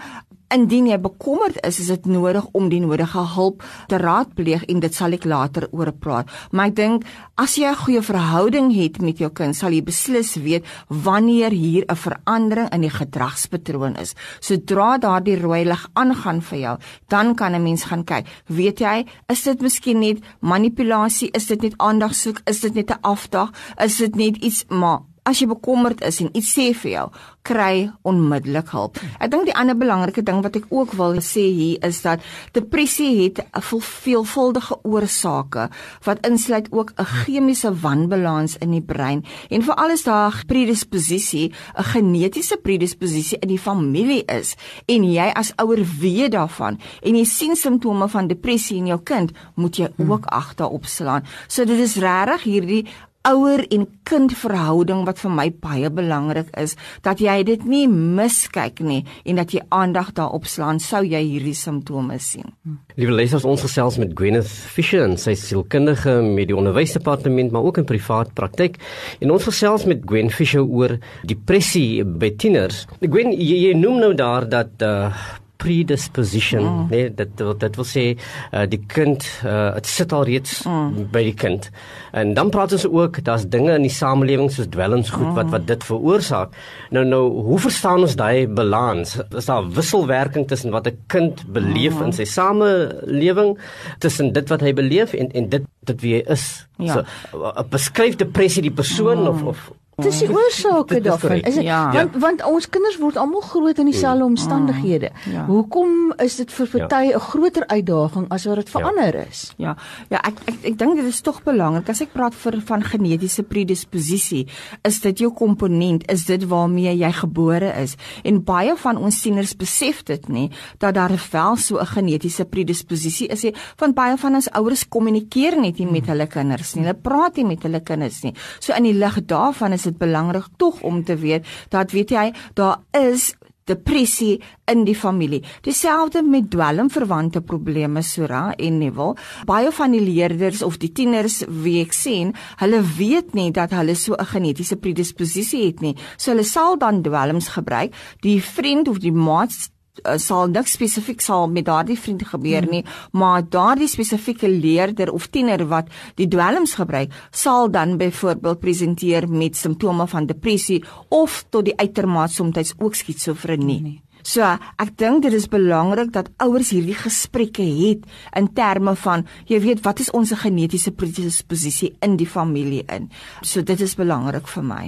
Indien 0.53 0.85
jy 0.88 0.95
bekommerd 1.03 1.57
is, 1.67 1.81
is 1.83 1.89
dit 1.91 2.05
nodig 2.07 2.45
om 2.55 2.69
die 2.71 2.79
nodige 2.79 3.19
hulp 3.33 3.63
te 3.91 3.97
raadpleeg 3.99 4.63
en 4.71 4.79
dit 4.79 4.94
sal 4.95 5.11
ek 5.17 5.25
later 5.27 5.67
oor 5.75 5.91
praat. 5.91 6.29
Maar 6.55 6.71
ek 6.71 6.75
dink 6.77 7.07
as 7.35 7.57
jy 7.59 7.67
'n 7.67 7.75
goeie 7.75 8.01
verhouding 8.01 8.71
het 8.71 9.01
met 9.01 9.17
jou 9.19 9.29
kind, 9.29 9.55
sal 9.55 9.71
jy 9.71 9.81
beslis 9.83 10.35
weet 10.35 10.63
wanneer 10.88 11.51
hier 11.51 11.83
'n 11.89 11.95
verandering 11.95 12.69
in 12.71 12.81
die 12.81 12.89
gedragspatroon 12.89 13.95
is. 13.97 14.15
Sodra 14.39 14.97
daardie 14.97 15.35
rooi 15.35 15.65
lig 15.65 15.89
aangaan 15.94 16.41
vir 16.41 16.59
jou, 16.59 16.77
dan 17.09 17.35
kan 17.35 17.53
'n 17.53 17.63
mens 17.63 17.83
gaan 17.83 18.03
kyk. 18.03 18.25
Weet 18.47 18.79
jy, 18.79 19.05
is 19.27 19.43
dit 19.43 19.61
miskien 19.61 20.00
net 20.00 20.19
manipulasie? 20.39 21.29
Is 21.33 21.47
dit 21.47 21.61
net 21.61 21.73
aandag 21.77 22.15
soek? 22.15 22.41
Is 22.45 22.61
dit 22.61 22.73
net 22.73 22.91
'n 22.91 23.01
afdag? 23.01 23.51
Is 23.77 23.97
dit 23.97 24.15
net 24.15 24.38
iets 24.38 24.65
maar 24.69 25.01
as 25.27 25.41
jy 25.41 25.50
bekommerd 25.51 26.01
is 26.07 26.21
en 26.24 26.31
iets 26.33 26.53
sê 26.56 26.71
vir 26.83 26.91
jou, 26.94 27.07
kry 27.47 27.88
onmiddellik 28.07 28.71
hulp. 28.75 29.00
Ek 29.24 29.31
dink 29.31 29.47
die 29.47 29.56
ander 29.56 29.77
belangrike 29.77 30.24
ding 30.25 30.41
wat 30.44 30.57
ek 30.59 30.68
ook 30.74 30.95
wil 31.00 31.19
sê 31.24 31.45
hier 31.47 31.83
is 31.88 32.01
dat 32.03 32.24
depressie 32.56 33.12
het 33.24 33.39
'n 33.39 33.62
veelvuldige 33.62 34.75
oorsake 34.83 35.69
wat 36.03 36.25
insluit 36.27 36.68
ook 36.71 36.91
'n 36.97 37.06
chemiese 37.06 37.71
wanbalans 37.71 38.57
in 38.59 38.71
die 38.71 38.81
brein 38.81 39.24
en 39.50 39.62
veral 39.62 39.91
as 39.91 40.03
daar 40.03 40.44
predisposisie, 40.47 41.51
'n 41.77 41.83
genetiese 41.83 42.57
predisposisie 42.57 43.39
in 43.41 43.50
die 43.50 43.59
familie 43.59 44.24
is 44.25 44.56
en 44.88 45.03
jy 45.03 45.31
as 45.35 45.53
ouer 45.56 45.83
weet 46.00 46.31
daarvan 46.31 46.79
en 47.01 47.15
jy 47.15 47.25
sien 47.25 47.56
simptome 47.56 48.07
van 48.09 48.27
depressie 48.27 48.77
in 48.77 48.88
jou 48.88 49.00
kind, 49.03 49.31
moet 49.56 49.75
jy 49.77 49.89
ook 49.97 50.25
agterop 50.25 50.85
slaan. 50.85 51.24
So 51.47 51.65
dit 51.65 51.79
is 51.79 51.95
regtig 51.95 52.44
hierdie 52.44 52.88
ouer 53.27 53.63
en 53.74 53.85
kind 54.07 54.33
verhouding 54.39 55.03
wat 55.07 55.19
vir 55.21 55.33
my 55.33 55.47
baie 55.63 55.89
belangrik 55.94 56.51
is 56.59 56.75
dat 57.06 57.21
jy 57.24 57.41
dit 57.47 57.63
nie 57.68 57.85
miskyk 57.91 58.79
nie 58.85 59.01
en 59.25 59.41
dat 59.41 59.53
jy 59.56 59.63
aandag 59.75 60.13
daarop 60.18 60.47
slaan 60.47 60.79
sou 60.83 61.03
jy 61.03 61.21
hierdie 61.24 61.56
simptome 61.57 62.19
sien. 62.24 62.53
Liewe 62.97 63.18
lesers, 63.19 63.45
ons 63.47 63.63
gesels 63.65 64.00
met 64.01 64.13
Gwyneth 64.18 64.50
Fisher 64.50 65.03
en 65.06 65.18
sy 65.21 65.35
sielkundige 65.38 66.19
met 66.25 66.50
die 66.51 66.57
onderwysdepartement 66.57 67.51
maar 67.53 67.68
ook 67.68 67.81
in 67.83 67.89
privaat 67.89 68.33
praktyk 68.38 68.79
en 69.21 69.33
ons 69.35 69.47
gesels 69.50 69.88
met 69.89 70.06
Gwen 70.07 70.31
Fisher 70.33 70.63
oor 70.63 70.97
depressie 71.27 72.03
by 72.03 72.31
tieners. 72.39 72.86
Gwen, 73.03 73.34
jy, 73.36 73.67
jy 73.67 73.75
noem 73.77 74.00
nou 74.03 74.13
daar 74.17 74.48
dat 74.50 74.86
uh, 74.86 75.12
predisposition 75.57 76.63
mm. 76.63 76.87
nee 76.91 77.09
dit 77.13 77.43
dit 77.63 77.79
wil 77.79 77.87
sê 77.87 78.05
uh, 78.15 78.65
die 78.69 78.81
kind 78.91 79.25
uh, 79.45 79.73
dit 79.77 79.89
sit 79.91 80.13
al 80.15 80.25
reeds 80.29 80.59
mm. 80.67 81.07
by 81.13 81.23
die 81.27 81.35
kind 81.37 81.69
en 82.17 82.33
dan 82.37 82.51
praat 82.53 82.75
ons 82.77 82.87
ook 82.87 83.21
daar's 83.27 83.47
dinge 83.53 83.75
in 83.75 83.87
die 83.87 83.93
samelewing 83.93 84.51
soos 84.53 84.69
dwelmsgoed 84.73 85.31
mm. 85.31 85.37
wat 85.39 85.51
wat 85.55 85.67
dit 85.69 85.87
veroorsaak 85.89 86.55
nou 86.95 87.05
nou 87.07 87.23
hoe 87.49 87.59
verstaan 87.67 88.05
ons 88.07 88.17
daai 88.19 88.47
balans 88.59 89.17
is 89.29 89.49
daar 89.49 89.67
wisselwerking 89.79 90.47
tussen 90.47 90.75
wat 90.75 90.87
'n 90.87 90.97
kind 91.07 91.43
beleef 91.53 91.97
mm. 91.97 92.05
in 92.09 92.13
sy 92.13 92.25
samelewing 92.25 93.57
tussen 93.99 94.33
dit 94.33 94.49
wat 94.49 94.61
hy 94.61 94.73
beleef 94.73 95.13
en 95.13 95.31
en 95.31 95.49
dit 95.49 95.65
dit 95.87 96.01
wie 96.01 96.15
hy 96.17 96.23
is 96.33 96.67
ja. 96.77 96.93
so 96.93 97.41
uh, 97.41 97.63
beskryf 97.69 98.15
depressie 98.15 98.61
die 98.61 98.77
persoon 98.83 99.23
mm. 99.23 99.27
of 99.27 99.43
of 99.43 99.71
Dis 99.98 100.20
die 100.22 100.27
oorsake 100.30 101.00
daarvan. 101.01 101.39
Is 101.42 101.56
dit 101.58 101.66
ja. 101.66 101.89
want 101.89 102.18
want 102.22 102.44
ons 102.46 102.68
kinders 102.70 103.00
word 103.01 103.16
almal 103.18 103.42
groot 103.42 103.80
in 103.82 103.88
dieselfde 103.89 104.22
mm. 104.22 104.36
omstandighede. 104.36 105.10
Ja. 105.25 105.46
Hoekom 105.48 106.12
is 106.22 106.36
dit 106.38 106.51
vir 106.54 106.68
party 106.70 107.00
'n 107.08 107.10
ja. 107.16 107.20
groter 107.20 107.66
uitdaging 107.66 108.27
as 108.30 108.46
wat 108.46 108.62
dit 108.62 108.70
vir 108.70 108.82
ja. 108.82 108.88
ander 108.88 109.16
is? 109.24 109.42
Ja. 109.58 109.74
Ja, 110.13 110.22
ek 110.22 110.38
ek 110.46 110.68
ek 110.70 110.77
dink 110.77 111.01
dit 111.01 111.06
is 111.06 111.22
tog 111.25 111.42
belangrik 111.42 111.89
as 111.89 112.01
ek 112.06 112.13
praat 112.13 112.36
vir 112.36 112.62
van 112.62 112.84
genetiese 112.84 113.42
predisposisie, 113.44 114.46
is 114.86 115.00
dit 115.01 115.18
jou 115.18 115.32
komponent, 115.34 116.06
is 116.12 116.25
dit 116.25 116.46
waarmee 116.46 116.94
jy 116.94 117.12
gebore 117.12 117.74
is. 117.82 117.98
En 118.24 118.44
baie 118.44 118.77
van 118.77 118.98
ons 118.98 119.22
sieners 119.22 119.56
besef 119.58 120.04
dit 120.04 120.30
nie 120.30 120.51
dat 120.77 120.94
daar 120.94 121.18
wel 121.32 121.58
so 121.58 121.80
'n 121.80 121.86
genetiese 121.86 122.46
predisposisie 122.46 123.27
is. 123.34 123.46
Want 123.77 123.96
baie 123.96 124.18
van 124.18 124.36
ons 124.36 124.50
ouers 124.51 124.88
kommunikeer 124.88 125.58
net 125.60 125.80
nie 125.80 125.89
met 125.89 126.06
mm. 126.06 126.10
hulle 126.10 126.27
kinders 126.27 126.75
nie. 126.75 126.86
Hulle 126.86 127.01
praat 127.01 127.36
nie 127.36 127.46
met 127.46 127.63
hulle 127.63 127.82
kinders 127.82 128.22
nie. 128.22 128.36
So 128.60 128.74
in 128.74 128.84
die 128.84 128.94
lig 128.94 129.25
daarvan 129.25 129.74
is 129.74 129.87
dit 129.88 129.98
belangrik 129.98 130.51
tog 130.58 130.82
om 130.82 131.03
te 131.03 131.17
weet 131.17 131.48
dat 131.74 131.91
weet 131.96 132.13
jy 132.13 132.32
daar 132.53 132.82
is 132.91 133.34
depressie 133.67 134.38
in 134.72 134.84
die 134.88 134.96
familie. 134.96 135.41
Dieselfde 135.65 136.24
met 136.24 136.50
dwelmverwante 136.51 137.41
probleme 137.46 138.01
Sora 138.06 138.53
en 138.56 138.79
Neville. 138.82 139.15
Baie 139.48 139.72
van 139.75 139.96
die 139.96 140.03
leerders 140.03 140.63
of 140.63 140.79
die 140.82 140.91
tieners 140.96 141.41
wie 141.63 141.79
ek 141.84 141.96
sien, 141.96 142.34
hulle 142.62 142.82
weet 142.98 143.36
nie 143.38 143.50
dat 143.56 143.75
hulle 143.75 143.96
so 143.96 144.15
'n 144.15 144.32
genetiese 144.34 144.75
predisposisie 144.75 145.65
het 145.65 145.82
nie. 145.82 145.96
So 146.17 146.32
hulle 146.32 146.44
sal 146.44 146.77
dan 146.77 147.01
dwelms 147.01 147.48
gebruik. 147.48 147.94
Die 148.22 148.41
vriend 148.41 148.88
of 148.88 149.00
die 149.00 149.12
maat 149.12 149.51
uh, 149.51 149.76
sal 150.18 150.48
niks 150.51 150.77
spesifiek 150.77 151.22
sal 151.22 151.48
met 151.51 151.66
daardie 151.66 151.98
vriend 152.00 152.25
gebeur 152.27 152.68
nie, 152.70 152.84
hmm. 152.84 153.20
maar 153.20 153.44
daardie 153.44 153.88
spesifieke 153.88 154.50
leerder 154.50 155.12
of 155.13 155.27
tiener 155.27 155.66
wat 155.68 155.92
die 156.16 156.27
dwelms 156.27 156.77
gebruik, 156.80 157.13
sal 157.32 157.72
dan 157.72 157.98
byvoorbeeld 157.98 158.60
presenteer 158.60 159.30
met 159.30 159.58
simptome 159.58 160.08
van 160.08 160.25
depressie 160.25 160.84
of 161.10 161.44
tot 161.50 161.66
die 161.66 161.77
uitermate 161.77 162.34
soms 162.34 162.74
ook 162.77 162.96
skizofrenie. 162.96 163.82
Nee. 163.82 164.01
So, 164.27 164.44
ek 164.82 164.89
dink 165.00 165.24
dit 165.24 165.36
is 165.38 165.48
belangrik 165.48 166.12
dat 166.12 166.27
ouers 166.44 166.74
hierdie 166.75 166.98
gesprekke 167.00 167.63
het 167.63 168.04
in 168.36 168.50
terme 168.58 168.98
van 169.00 169.24
jy 169.48 169.62
weet 169.63 169.84
wat 169.86 170.01
is 170.04 170.12
ons 170.12 170.36
genetiese 170.42 170.92
predisposisie 170.92 171.94
in 172.04 172.18
die 172.20 172.27
familie 172.27 172.84
in. 172.92 173.08
So 173.42 173.63
dit 173.63 173.82
is 173.82 173.96
belangrik 173.96 174.50
vir 174.51 174.66
my. 174.68 174.86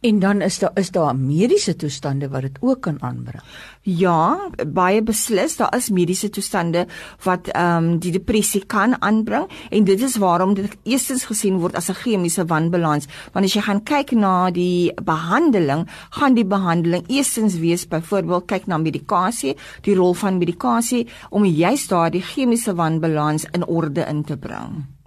En 0.00 0.18
dan 0.18 0.40
is 0.40 0.58
daar 0.58 0.70
is 0.78 0.90
daar 0.90 1.16
mediese 1.16 1.76
toestande 1.76 2.28
wat 2.28 2.40
dit 2.40 2.58
ook 2.60 2.80
kan 2.80 3.02
aanbring. 3.02 3.42
Ja, 3.82 4.50
baie 4.66 5.02
beslis, 5.02 5.56
daar 5.58 5.74
is 5.76 5.88
mediese 5.90 6.30
toestande 6.30 6.84
wat 7.24 7.48
ehm 7.48 7.84
um, 7.84 7.98
die 7.98 8.12
depressie 8.14 8.62
kan 8.66 8.94
aanbring 9.02 9.48
en 9.70 9.84
dit 9.84 10.02
is 10.02 10.16
waarom 10.16 10.54
dit 10.54 10.76
eerstens 10.82 11.24
gesien 11.24 11.58
word 11.58 11.74
as 11.74 11.88
'n 11.90 11.94
chemiese 11.94 12.44
wanbalans. 12.44 13.06
Want 13.32 13.46
as 13.46 13.54
jy 13.54 13.60
gaan 13.60 13.82
kyk 13.82 14.12
na 14.12 14.50
die 14.50 14.94
behandeling, 15.02 15.88
gaan 16.10 16.34
die 16.34 16.46
behandeling 16.46 17.04
eerstens 17.08 17.58
wees 17.58 17.88
byvoorbeeld 17.88 18.46
kyk 18.46 18.66
na 18.66 18.78
medikasie, 18.78 19.56
die 19.82 19.94
rol 19.94 20.14
van 20.14 20.38
medikasie 20.38 21.08
om 21.30 21.44
juist 21.44 21.88
daardie 21.88 22.22
chemiese 22.22 22.74
wanbalans 22.74 23.46
in 23.50 23.66
orde 23.66 24.06
in 24.06 24.24
te 24.24 24.36
bring. 24.36 24.97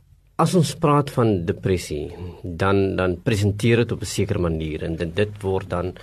As 0.42 0.56
ons 0.58 0.72
praat 0.82 1.12
van 1.14 1.44
depressie, 1.46 2.08
dan 2.42 2.96
dan 2.98 3.12
presenteer 3.22 3.84
dit 3.84 3.92
op 3.92 4.02
'n 4.02 4.10
sekere 4.10 4.40
manier 4.40 4.84
en 4.84 4.96
dit, 4.96 5.16
dit 5.16 5.34
word 5.42 5.70
dan 5.70 5.94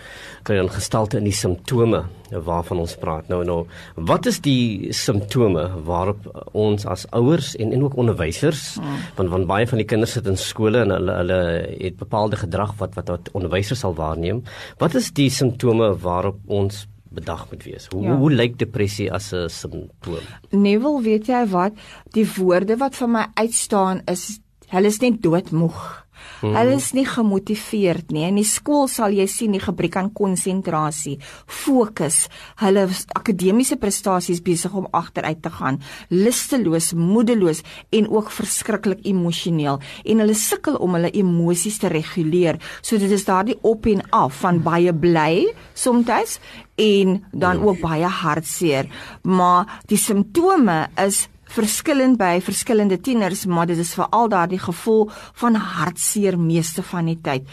kry 0.44 0.56
dan 0.56 0.70
gestalte 0.70 1.16
in 1.18 1.24
die 1.24 1.32
simptome 1.44 2.04
waarvan 2.30 2.78
ons 2.78 2.94
praat. 2.96 3.28
Nou 3.28 3.44
nou, 3.44 3.66
wat 3.94 4.26
is 4.26 4.38
die 4.40 4.92
simptome 4.92 5.64
waarop 5.84 6.20
ons 6.52 6.86
as 6.86 7.06
ouers 7.10 7.56
en 7.56 7.72
en 7.72 7.82
ook 7.82 7.96
onderwysers, 7.96 8.76
hmm. 8.76 8.98
want 9.16 9.28
want 9.28 9.46
baie 9.46 9.66
van 9.66 9.78
die 9.78 9.86
kinders 9.86 10.12
sit 10.12 10.26
in 10.26 10.36
skole 10.36 10.78
en 10.78 10.90
hulle 10.90 11.12
hulle 11.12 11.40
het 11.80 11.96
bepaalde 11.96 12.36
gedrag 12.36 12.76
wat 12.78 12.94
wat, 12.94 13.08
wat 13.08 13.28
onderwysers 13.32 13.80
sal 13.80 13.94
waarneem. 13.94 14.42
Wat 14.78 14.94
is 14.94 15.10
die 15.10 15.30
simptome 15.30 15.96
waarop 15.98 16.38
ons 16.46 16.86
bedag 17.14 17.46
moet 17.50 17.64
wees. 17.64 17.86
Hoe 17.92 18.02
ja. 18.02 18.16
hoe 18.16 18.30
lyk 18.30 18.58
depressie 18.58 19.12
as 19.12 19.32
'n 19.32 19.48
simptoom? 19.48 20.24
Neville, 20.50 21.02
weet 21.02 21.26
jy 21.26 21.46
wat? 21.46 21.72
Die 22.12 22.26
woorde 22.36 22.76
wat 22.76 22.96
vir 22.96 23.08
my 23.08 23.26
uitstaan 23.34 24.02
is 24.06 24.40
hulle 24.68 24.86
is 24.86 25.00
net 25.00 25.22
doodmoeg. 25.22 26.06
Hmm. 26.40 26.54
Hulle 26.56 26.76
is 26.78 26.92
nie 26.96 27.06
gemotiveerd 27.08 28.12
nie. 28.14 28.26
In 28.28 28.38
die 28.40 28.46
skool 28.46 28.86
sal 28.90 29.14
jy 29.16 29.26
sien 29.30 29.54
die 29.56 29.62
gebrek 29.62 29.98
aan 30.00 30.12
konsentrasie, 30.14 31.16
fokus, 31.46 32.26
hulle 32.62 32.86
akademiese 33.18 33.78
prestasies 33.80 34.42
besig 34.44 34.74
om 34.78 34.88
agteruit 34.96 35.42
te 35.42 35.52
gaan, 35.58 35.80
lusteloos, 36.10 36.92
moedeloos 36.98 37.64
en 37.94 38.08
ook 38.12 38.30
verskriklik 38.34 39.04
emosioneel 39.08 39.80
en 40.04 40.22
hulle 40.24 40.36
sukkel 40.38 40.78
om 40.82 40.96
hulle 40.98 41.12
emosies 41.16 41.80
te 41.82 41.90
reguleer. 41.92 42.60
So 42.82 42.98
dit 43.00 43.10
is 43.14 43.26
daardie 43.28 43.58
op 43.66 43.86
en 43.90 44.04
af 44.14 44.42
van 44.42 44.62
baie 44.62 44.94
bly 44.94 45.48
soms 45.74 46.38
en 46.78 47.24
dan 47.32 47.62
ook 47.62 47.80
baie 47.80 48.06
hartseer. 48.06 48.86
Maar 49.22 49.80
die 49.86 49.98
simptome 49.98 50.86
is 50.96 51.26
verskillend 51.48 52.18
by 52.20 52.38
verskillende 52.44 53.00
tieners, 53.00 53.46
maar 53.46 53.66
dit 53.66 53.78
is 53.78 53.94
veral 53.94 54.28
daardie 54.28 54.60
gevoel 54.62 55.10
van 55.40 55.54
hartseer 55.54 56.38
meeste 56.38 56.82
van 56.82 57.10
die 57.10 57.18
tyd. 57.20 57.48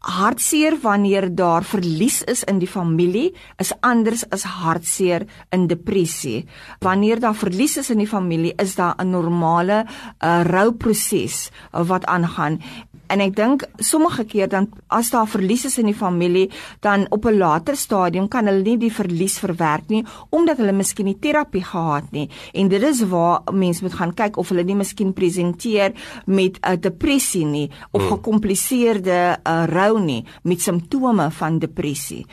Hartseer 0.00 0.78
wanneer 0.80 1.26
daar 1.36 1.64
verlies 1.64 2.22
is 2.24 2.40
in 2.48 2.58
die 2.58 2.68
familie 2.68 3.34
is 3.60 3.74
anders 3.84 4.22
as 4.32 4.46
hartseer 4.48 5.26
in 5.52 5.66
depressie. 5.68 6.46
Wanneer 6.80 7.20
daar 7.20 7.36
verlies 7.36 7.76
is 7.76 7.90
in 7.92 8.00
die 8.00 8.08
familie, 8.08 8.54
is 8.56 8.74
daar 8.74 8.94
'n 8.96 9.10
normale 9.10 9.84
uh, 9.84 10.40
rouproses 10.42 11.50
uh, 11.74 11.84
wat 11.84 12.06
aangaan 12.06 12.62
en 13.10 13.22
ek 13.24 13.34
dink 13.36 13.64
sommige 13.82 14.24
keer 14.24 14.48
dan 14.50 14.68
as 14.88 15.10
daar 15.10 15.28
verlies 15.30 15.66
is 15.68 15.78
in 15.82 15.90
die 15.90 15.96
familie, 15.96 16.50
dan 16.80 17.06
op 17.10 17.26
'n 17.26 17.38
later 17.38 17.76
stadium 17.76 18.28
kan 18.28 18.46
hulle 18.46 18.62
nie 18.62 18.78
die 18.78 18.92
verlies 18.92 19.38
verwerk 19.38 19.88
nie 19.88 20.04
omdat 20.30 20.56
hulle 20.58 20.72
miskien 20.72 21.06
nie 21.06 21.18
terapie 21.18 21.64
gehad 21.64 22.12
nie. 22.12 22.28
En 22.54 22.68
dit 22.68 22.82
is 22.82 23.02
waar 23.08 23.42
mense 23.52 23.82
moet 23.82 23.94
gaan 23.94 24.14
kyk 24.14 24.36
of 24.36 24.48
hulle 24.48 24.64
nie 24.64 24.74
miskien 24.74 25.12
presenteer 25.12 25.92
met 26.26 26.58
'n 26.62 26.80
depressie 26.80 27.44
nie 27.44 27.70
of 27.90 28.00
hmm. 28.00 28.10
gekompliseerde 28.10 29.38
uh, 29.44 29.64
rou 29.66 30.00
nie 30.00 30.24
met 30.42 30.60
simptome 30.60 31.30
van 31.30 31.58
depressie. 31.58 32.26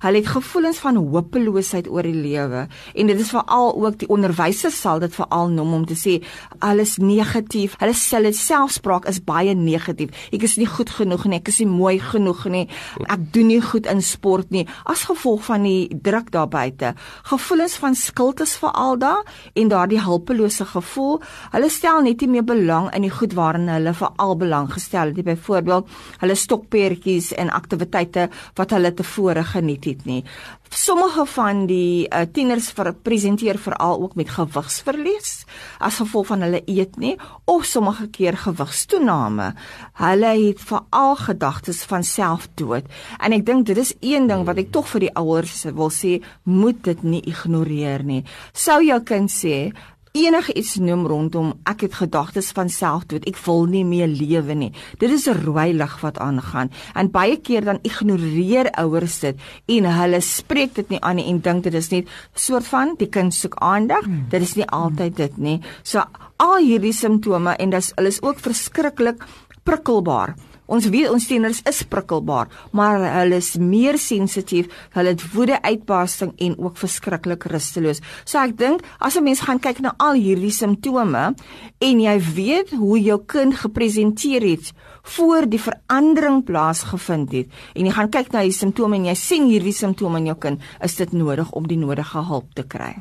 Hulle 0.00 0.16
het 0.16 0.26
gevoelens 0.26 0.78
van 0.78 0.96
hopeloosheid 0.96 1.88
oor 1.88 2.02
die 2.02 2.14
lewe 2.14 2.68
en 2.94 3.06
dit 3.06 3.20
is 3.20 3.30
veral 3.30 3.74
ook 3.84 3.98
die 3.98 4.08
onderwysers 4.08 4.80
sal 4.80 4.98
dit 4.98 5.14
veral 5.14 5.48
noem 5.48 5.72
om 5.72 5.86
te 5.86 5.94
sê 5.94 6.22
alles 6.58 6.96
negatief. 6.96 7.74
Hulle 7.78 7.94
sê 7.94 8.22
dit 8.22 8.36
selfspraak 8.36 9.06
is 9.06 9.24
baie 9.24 9.54
negatief 9.54 10.10
ek 10.32 10.46
is 10.48 10.56
nie 10.60 10.68
goed 10.68 10.90
genoeg 10.90 11.26
nie, 11.28 11.40
ek 11.40 11.50
is 11.52 11.60
nie 11.62 11.70
mooi 11.70 11.96
genoeg 12.02 12.44
nie, 12.52 12.64
ek 13.06 13.28
doen 13.34 13.50
nie 13.52 13.60
goed 13.64 13.88
in 13.90 14.02
sport 14.04 14.50
nie, 14.54 14.66
as 14.88 15.06
gevolg 15.08 15.44
van 15.48 15.66
die 15.66 15.88
druk 15.90 16.32
daar 16.34 16.48
buite. 16.50 16.94
Gevoelens 17.30 17.78
van 17.82 17.96
skuld 17.98 18.40
is 18.44 18.56
veral 18.60 18.98
daar 18.98 19.24
en 19.54 19.72
daardie 19.72 20.00
hulpelose 20.02 20.64
gevoel. 20.68 21.18
Hulle 21.52 21.70
stel 21.72 22.02
net 22.06 22.22
nie 22.22 22.30
meer 22.36 22.46
belang 22.46 22.90
in 22.96 23.06
die 23.06 23.12
goed 23.12 23.34
waarin 23.38 23.68
hulle 23.72 23.94
veral 23.96 24.36
belang 24.38 24.70
gestel 24.72 25.12
het, 25.12 25.24
byvoorbeeld 25.24 25.88
hulle 26.22 26.38
stokperdjies 26.38 27.32
en 27.38 27.52
aktiwiteite 27.54 28.28
wat 28.58 28.74
hulle 28.76 28.94
tevore 28.94 29.44
geniet 29.44 29.84
het 29.88 30.06
nie. 30.08 30.22
Sommige 30.68 31.24
van 31.26 31.66
die 31.66 32.08
uh, 32.08 32.26
tieners 32.32 32.72
presenteer 33.02 33.58
veral 33.58 34.02
ook 34.02 34.14
met 34.14 34.30
gewigsverlies 34.30 35.44
as 35.78 36.00
gevolg 36.02 36.26
van 36.26 36.44
hulle 36.44 36.62
eet 36.66 36.96
nie 37.00 37.16
of 37.44 37.64
sommige 37.64 38.08
keer 38.12 38.36
gewigstoename. 38.36 39.52
Hulle 40.00 40.32
het 40.46 40.60
veral 40.60 41.16
gedagtes 41.16 41.82
van 41.88 42.04
selfdood. 42.04 42.88
En 43.18 43.32
ek 43.32 43.46
dink 43.46 43.66
dit 43.66 43.78
is 43.80 43.94
een 44.00 44.28
ding 44.28 44.44
wat 44.48 44.60
ek 44.60 44.72
tog 44.72 44.88
vir 44.92 45.08
die 45.08 45.14
ouers 45.16 45.64
wil 45.72 45.92
sê, 45.94 46.18
moet 46.44 46.82
dit 46.84 47.02
nie 47.02 47.22
ignoreer 47.24 48.04
nie. 48.04 48.24
Sou 48.52 48.80
jou 48.84 49.00
kind 49.08 49.32
sê, 49.32 49.70
enige 50.12 50.54
iets 50.54 50.76
noem 50.82 51.06
rondom 51.06 51.52
ek 51.68 51.80
het 51.86 51.94
gedagtes 52.00 52.50
van 52.56 52.68
selfdood, 52.68 53.26
ek 53.28 53.38
wil 53.46 53.66
nie 53.70 53.84
meer 53.84 54.08
lewe 54.08 54.54
nie. 54.54 54.72
Dit 54.98 55.10
is 55.10 55.26
'n 55.28 55.44
rooi 55.44 55.72
lig 55.72 56.00
wat 56.00 56.18
aangaan 56.18 56.70
en 56.94 57.10
baie 57.10 57.36
keer 57.36 57.64
dan 57.64 57.78
ignoreer 57.82 58.70
ouers 58.70 59.18
dit 59.20 59.36
en 59.66 59.84
hulle 59.84 60.20
spreek 60.20 60.74
dit 60.74 60.88
nie 60.88 61.00
aan 61.00 61.16
nie 61.16 61.28
en 61.28 61.40
dink 61.40 61.64
dit 61.64 61.74
is 61.74 61.90
net 61.90 62.08
soort 62.34 62.66
van 62.66 62.94
die 62.98 63.08
kind 63.08 63.34
soek 63.34 63.54
aandag. 63.54 64.04
Hmm. 64.04 64.26
Dit 64.30 64.42
is 64.42 64.54
nie 64.54 64.66
altyd 64.66 65.16
dit 65.16 65.38
nie. 65.38 65.60
So 65.82 66.02
al 66.36 66.56
hierdie 66.56 66.92
simptome 66.92 67.56
en 67.56 67.70
dis 67.70 67.92
hulle 67.96 68.08
is 68.08 68.22
ook 68.22 68.38
verskriklik 68.38 69.24
prikkelbaar. 69.64 70.34
Ons 70.68 70.88
weet 70.92 71.08
ons 71.08 71.24
tieners 71.24 71.62
is 71.68 71.80
prikkelbaar, 71.88 72.50
maar 72.76 73.00
hulle 73.00 73.38
is 73.40 73.54
meer 73.56 73.96
sensitief, 73.98 74.68
hulle 74.92 75.14
het 75.14 75.24
woede 75.32 75.56
uitbarsting 75.64 76.34
en 76.44 76.58
ook 76.60 76.76
verskriklik 76.76 77.48
rusteloos. 77.48 78.02
So 78.28 78.38
ek 78.38 78.56
dink 78.58 78.84
as 79.00 79.16
'n 79.16 79.24
mens 79.24 79.40
gaan 79.40 79.58
kyk 79.58 79.80
na 79.80 79.94
al 79.98 80.14
hierdie 80.14 80.52
simptome 80.52 81.34
en 81.80 82.00
jy 82.00 82.18
weet 82.34 82.70
hoe 82.70 83.00
jou 83.00 83.18
kind 83.26 83.54
gepresenteer 83.54 84.42
het 84.42 84.72
voor 85.02 85.46
die 85.48 85.60
verandering 85.60 86.44
plaasgevind 86.44 87.32
het 87.32 87.48
en 87.74 87.86
jy 87.86 87.92
gaan 87.92 88.10
kyk 88.10 88.32
na 88.32 88.42
die 88.42 88.52
simptome 88.52 88.96
en 88.96 89.06
jy 89.06 89.14
sien 89.14 89.46
hierdie 89.48 89.72
simptome 89.72 90.18
in 90.18 90.26
jou 90.26 90.38
kind, 90.38 90.60
is 90.82 90.96
dit 90.96 91.12
nodig 91.12 91.50
om 91.52 91.66
die 91.66 91.78
nodige 91.78 92.18
hulp 92.18 92.54
te 92.54 92.62
kry. 92.62 92.94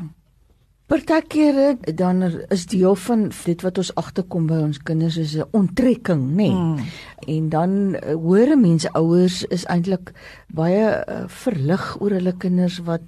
Partykeer 0.88 1.75
dan 2.00 2.22
is 2.48 2.65
deel 2.72 2.96
van 2.96 3.25
dit 3.44 3.62
wat 3.62 3.77
ons 3.82 3.89
agterkom 4.00 4.46
by 4.48 4.60
ons 4.70 4.77
kinders 4.79 5.17
is 5.20 5.36
'n 5.36 5.44
onttrekking, 5.51 6.24
nê. 6.32 6.48
Nee. 6.48 6.51
Mm. 6.51 6.77
En 7.27 7.50
dan 7.50 7.72
uh, 7.96 8.13
hoor 8.15 8.58
mense 8.58 8.91
ouers 8.91 9.44
is 9.44 9.65
eintlik 9.65 10.13
baie 10.48 11.03
uh, 11.03 11.24
verlig 11.27 12.00
oor 12.00 12.12
hulle 12.12 12.34
kinders 12.38 12.79
wat 12.88 13.01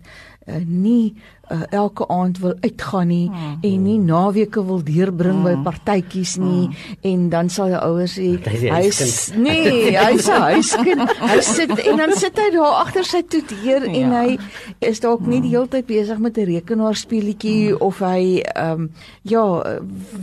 uh, 0.50 0.62
nie 0.66 1.16
uh, 1.50 1.62
elke 1.70 2.08
aand 2.08 2.40
wil 2.40 2.54
uitgaan 2.60 3.08
nie 3.08 3.30
hmm. 3.30 3.58
en 3.62 3.84
nie 3.84 3.98
naweke 4.00 4.64
wil 4.66 4.82
deurbring 4.84 5.42
hmm. 5.42 5.48
by 5.48 5.70
partytjies 5.70 6.36
nie 6.42 6.68
hmm. 6.68 6.98
en 7.12 7.28
dan 7.34 7.50
sal 7.54 7.72
jou 7.74 7.82
ouers 7.90 8.16
sê 8.18 8.28
hy's 8.46 9.16
nee 9.38 9.92
hy's 10.04 10.30
'n 10.30 10.42
huiskind 10.46 11.14
hy 11.22 11.40
sit 11.46 11.74
en 11.86 12.02
dan 12.02 12.16
sit 12.18 12.38
hy 12.38 12.50
daar 12.56 12.82
agter 12.84 13.06
sy 13.06 13.22
toeteer 13.22 13.88
ja. 13.88 13.94
en 14.02 14.16
hy 14.18 14.38
is 14.92 15.02
dalk 15.04 15.26
nie 15.26 15.42
die 15.42 15.54
hmm. 15.54 15.56
hele 15.56 15.72
tyd 15.78 15.88
besig 15.90 16.20
met 16.20 16.38
'n 16.38 16.50
rekenaarspeletjie 16.54 17.74
hmm. 17.74 17.82
of 17.82 18.02
hy 18.06 18.44
ehm 18.44 18.86
um, 18.86 18.92
ja 19.24 19.46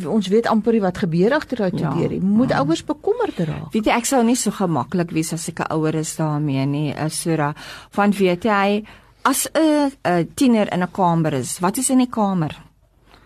ons 0.06 0.28
weet 0.28 0.46
amper 0.46 0.80
wat 0.80 0.98
gebeur 0.98 1.32
agter 1.34 1.66
daai 1.66 1.74
toeteer 1.74 2.18
ja. 2.18 2.20
moet 2.22 2.52
hmm. 2.52 2.60
ouers 2.60 2.84
bekommerd 2.84 3.38
raak 3.38 3.72
weet 3.74 3.86
jy 3.86 3.96
ek 3.96 4.06
sou 4.06 4.22
nie 4.22 4.38
so 4.38 4.50
gemaklik 4.50 5.10
wees 5.10 5.32
as 5.32 5.48
ek 5.48 5.66
'n 5.66 5.72
ouer 5.74 5.94
is 5.94 6.16
daarmee 6.16 6.66
nie 6.66 6.94
Sura 7.08 7.54
van 7.90 8.10
weet 8.12 8.44
jy 8.44 8.84
as 9.26 9.48
'n 9.54 10.28
tiener 10.34 10.68
in 10.72 10.82
'n 10.82 10.90
kamer 10.92 11.32
is, 11.32 11.58
wat 11.58 11.76
is 11.76 11.90
in 11.90 11.98
die 11.98 12.10
kamer? 12.10 12.65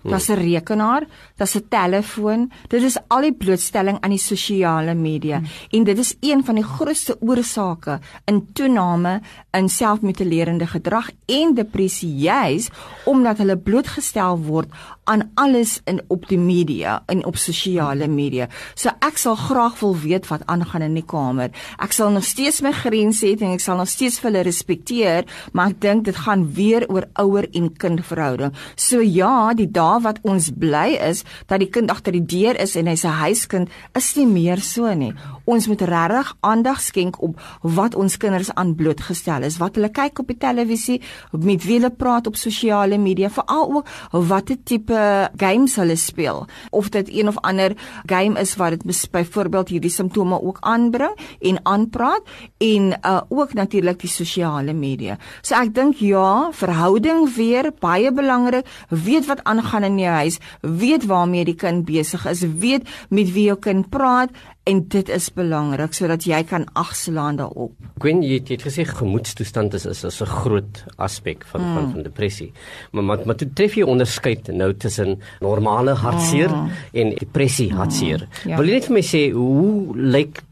Daar's 0.03 0.29
'n 0.29 0.39
rekenaar, 0.41 1.07
daar's 1.37 1.57
'n 1.57 1.67
telefoon. 1.69 2.51
Dit 2.69 2.83
is 2.83 2.99
al 3.09 3.21
die 3.21 3.33
blootstelling 3.33 4.01
aan 4.01 4.11
die 4.11 4.19
sosiale 4.19 4.95
media 4.95 5.37
hmm. 5.37 5.47
en 5.71 5.85
dit 5.85 5.99
is 5.99 6.17
een 6.21 6.45
van 6.45 6.55
die 6.55 6.65
grootste 6.65 7.17
oorsake 7.21 8.01
in 8.25 8.53
toename 8.53 9.21
in 9.51 9.69
selfmutilerende 9.69 10.67
gedrag 10.67 11.11
en 11.27 11.55
depressie 11.55 12.15
juis 12.17 12.69
omdat 13.05 13.39
hulle 13.39 13.57
blootgestel 13.57 14.39
word 14.39 14.69
aan 15.11 15.31
alles 15.35 15.81
in 15.85 16.01
op 16.09 16.29
die 16.29 16.39
media 16.39 17.03
en 17.07 17.25
op 17.27 17.37
sosiale 17.37 18.07
media. 18.07 18.47
So 18.75 18.93
ek 19.01 19.19
sal 19.19 19.35
graag 19.35 19.81
wil 19.81 19.97
weet 19.99 20.29
wat 20.31 20.47
aangaan 20.47 20.83
in 20.87 20.95
die 20.95 21.07
kamer. 21.07 21.51
Ek 21.83 21.93
sal 21.93 22.13
nog 22.15 22.25
steeds 22.25 22.61
my 22.63 22.71
grense 22.73 23.27
hê 23.27 23.35
en 23.41 23.57
ek 23.57 23.65
sal 23.65 23.81
nog 23.81 23.89
steeds 23.91 24.21
vir 24.21 24.31
hulle 24.31 24.45
respekteer, 24.47 25.27
maar 25.53 25.75
ek 25.75 25.81
dink 25.83 26.05
dit 26.05 26.17
gaan 26.17 26.47
weer 26.55 26.87
oor 26.89 27.09
ouer 27.19 27.49
en 27.51 27.73
kind 27.75 28.05
verhouding. 28.07 28.55
So 28.77 29.03
ja, 29.03 29.51
die 29.55 29.67
dae 29.67 29.90
wat 29.99 30.21
ons 30.23 30.51
bly 30.55 30.99
is 31.01 31.25
dat 31.47 31.59
die 31.61 31.71
kind 31.73 31.91
agter 31.91 32.13
die 32.13 32.25
deur 32.25 32.55
is 32.61 32.77
en 32.77 32.87
hy's 32.87 33.05
'n 33.05 33.21
huiskind, 33.25 33.69
is 33.95 34.17
nie 34.17 34.27
meer 34.27 34.61
so 34.61 34.95
nie. 34.95 35.13
Ons 35.45 35.67
moet 35.67 35.81
regtig 35.81 36.37
aandag 36.41 36.81
skenk 36.81 37.23
op 37.23 37.41
wat 37.63 37.95
ons 37.95 38.17
kinders 38.17 38.55
aan 38.55 38.75
blootgestel 38.75 39.43
is, 39.43 39.59
wat 39.59 39.75
hulle 39.75 39.91
kyk 39.91 40.19
op 40.19 40.27
die 40.27 40.39
televisie, 40.39 41.01
met 41.33 41.65
wie 41.65 41.79
hulle 41.79 41.91
praat 41.91 42.27
op 42.27 42.37
sosiale 42.37 42.99
media, 42.99 43.29
veral 43.29 43.73
ook 43.73 43.87
watter 44.13 44.57
tipe 44.65 45.31
games 45.37 45.77
hulle 45.77 45.97
speel 45.97 46.47
of 46.71 46.89
dit 46.89 47.09
een 47.11 47.29
of 47.29 47.39
ander 47.47 47.75
game 48.07 48.39
is 48.41 48.57
wat 48.57 48.71
dit 48.71 49.11
byvoorbeeld 49.11 49.69
hierdie 49.69 49.91
simptome 49.91 50.41
ook 50.43 50.59
aanbring 50.61 51.15
en 51.41 51.61
aanpraat 51.63 52.23
en 52.59 52.93
uh, 53.07 53.21
ook 53.29 53.55
natuurlik 53.55 54.01
die 54.01 54.11
sosiale 54.11 54.73
media. 54.73 55.17
So 55.43 55.57
ek 55.59 55.75
dink 55.75 56.01
ja, 56.05 56.51
verhouding 56.53 57.27
weer 57.35 57.71
baie 57.81 58.13
belangrik. 58.13 58.69
Weet 58.89 59.27
wat 59.31 59.45
aangaan 59.45 59.80
in 59.85 59.99
jou 59.99 60.13
huis, 60.13 60.39
weet 60.61 61.07
waarmee 61.07 61.45
die 61.45 61.57
kind 61.59 61.85
besig 61.89 62.27
is, 62.27 62.43
weet 62.43 62.89
met 63.09 63.33
wie 63.33 63.49
jou 63.51 63.59
kind 63.59 63.89
praat 63.91 64.31
en 64.69 64.83
dit 64.93 65.09
is 65.09 65.29
belangrik 65.35 65.95
sodat 65.97 66.27
jy 66.29 66.41
kan 66.49 66.67
agslaan 66.79 67.41
daarop. 67.41 67.75
Gwen, 68.03 68.23
jy, 68.23 68.39
jy 68.39 68.59
het 68.59 68.67
gesê 68.69 68.85
gemoedstoestand 68.87 69.75
is 69.75 69.87
is 69.87 70.05
'n 70.05 70.27
groot 70.27 70.85
aspek 70.97 71.45
van, 71.45 71.61
mm. 71.61 71.75
van 71.75 71.93
van 71.93 72.03
depressie. 72.03 72.53
Maar 72.93 73.05
maar, 73.05 73.19
maar 73.27 73.37
toe 73.37 73.49
tref 73.55 73.75
jy 73.75 73.83
onderskeid 73.83 74.49
nou 74.49 74.75
tussen 74.75 75.21
normale 75.41 75.95
hartseer 75.95 76.51
mm. 76.51 76.71
en 76.93 77.15
depressie 77.19 77.73
hartseer. 77.73 78.21
Mm. 78.21 78.51
Ja. 78.51 78.57
Wil 78.57 78.67
jy 78.67 78.75
net 78.75 78.87
vir 78.87 78.95
my 78.95 79.03
sê 79.03 79.23
hoe 79.33 79.97
lyk 79.97 80.43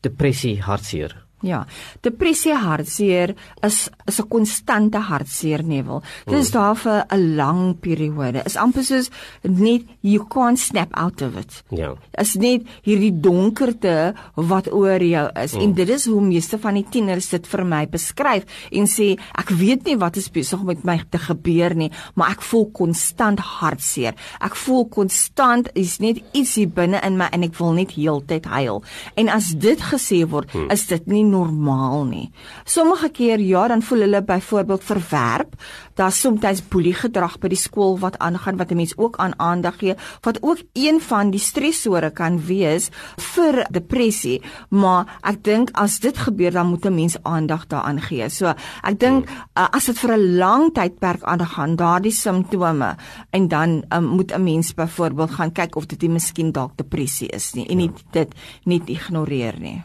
depressie 0.00 0.60
hartseer? 0.60 1.23
Ja, 1.44 1.66
depressie 2.00 2.54
hartseer 2.56 3.34
is 3.60 3.88
is 4.08 4.20
'n 4.20 4.28
konstante 4.28 4.98
hartseer 4.98 5.62
nevel. 5.62 6.02
Dit 6.24 6.38
is 6.38 6.48
mm. 6.48 6.52
daar 6.52 6.76
vir 6.76 7.04
'n 7.10 7.34
lang 7.36 7.80
periode. 7.80 8.42
Is 8.44 8.56
amper 8.56 8.84
soos 8.84 9.10
net 9.42 9.82
you 10.00 10.24
can't 10.28 10.58
snap 10.58 10.88
out 10.96 11.22
of 11.22 11.36
it. 11.36 11.62
Ja. 11.68 11.94
Is 12.18 12.34
net 12.34 12.62
hierdie 12.82 13.12
donkerte 13.20 14.14
wat 14.34 14.72
oor 14.72 15.02
jou 15.02 15.30
is 15.34 15.54
mm. 15.54 15.60
en 15.60 15.72
dit 15.72 15.88
is 15.88 16.06
hoe 16.06 16.20
meeste 16.20 16.58
van 16.58 16.74
die 16.74 16.86
tieners 16.90 17.28
dit 17.28 17.46
vir 17.46 17.64
my 17.64 17.86
beskryf 17.86 18.44
en 18.72 18.86
sê 18.86 19.18
ek 19.38 19.50
weet 19.50 19.84
nie 19.84 19.96
wat 19.96 20.16
is 20.16 20.30
besig 20.30 20.62
met 20.62 20.84
my 20.84 21.02
te 21.10 21.18
gebeur 21.18 21.74
nie, 21.74 21.90
maar 22.14 22.30
ek 22.30 22.42
voel 22.42 22.70
konstant 22.72 23.40
hartseer. 23.40 24.14
Ek 24.40 24.56
voel 24.56 24.88
konstant 24.88 25.68
is 25.74 25.98
net 26.00 26.22
iets 26.32 26.54
hier 26.54 26.68
binne 26.68 27.00
in 27.04 27.18
my 27.20 27.28
en 27.32 27.42
ek 27.42 27.58
wil 27.58 27.72
net 27.72 27.90
heeltyd 27.98 28.44
huil. 28.44 28.82
En 29.16 29.28
as 29.28 29.52
dit 29.58 29.80
gesê 29.80 30.24
word, 30.28 30.52
mm. 30.54 30.70
is 30.70 30.86
dit 30.86 31.06
nie 31.06 31.24
normaal 31.34 32.04
nie. 32.08 32.28
Sommige 32.64 33.10
keer 33.14 33.42
ja, 33.42 33.66
dan 33.68 33.82
voel 33.82 34.06
hulle 34.06 34.22
byvoorbeeld 34.22 34.84
verwerp. 34.84 35.56
Daar's 35.98 36.20
soms 36.20 36.62
boelie 36.70 36.94
gedrag 36.94 37.38
by 37.42 37.50
die 37.52 37.58
skool 37.58 37.98
wat 38.02 38.18
aangaan 38.18 38.58
wat 38.58 38.70
'n 38.70 38.76
mens 38.76 38.96
ook 38.96 39.16
aan 39.16 39.38
aandag 39.38 39.78
gee, 39.78 39.94
wat 40.22 40.42
ook 40.42 40.58
een 40.72 41.00
van 41.00 41.30
die 41.30 41.40
stresore 41.40 42.10
kan 42.10 42.40
wees 42.46 42.90
vir 43.16 43.66
depressie. 43.70 44.42
Maar 44.70 45.18
ek 45.22 45.44
dink 45.44 45.70
as 45.72 46.00
dit 46.00 46.18
gebeur, 46.18 46.50
dan 46.50 46.66
moet 46.66 46.84
'n 46.84 46.94
mens 46.94 47.16
aandag 47.22 47.66
daaraan 47.66 48.00
gee. 48.00 48.28
So, 48.28 48.54
ek 48.82 48.98
dink 49.00 49.28
uh, 49.28 49.68
as 49.70 49.84
dit 49.84 49.98
vir 49.98 50.16
'n 50.16 50.36
lang 50.36 50.72
tydperk 50.72 51.22
aangaan, 51.22 51.76
daardie 51.76 52.12
simptome 52.12 52.96
en 53.30 53.48
dan 53.48 53.84
um, 53.88 54.04
moet 54.04 54.32
'n 54.32 54.42
mens 54.42 54.74
byvoorbeeld 54.74 55.30
gaan 55.30 55.52
kyk 55.52 55.76
of 55.76 55.86
dit 55.86 56.00
nie 56.02 56.10
miskien 56.10 56.52
dalk 56.52 56.76
depressie 56.76 57.28
is 57.28 57.54
nie 57.54 57.66
en 57.66 57.76
nie 57.76 57.90
dit 58.10 58.34
net 58.64 58.88
ignoreer 58.88 59.54
nie. 59.60 59.82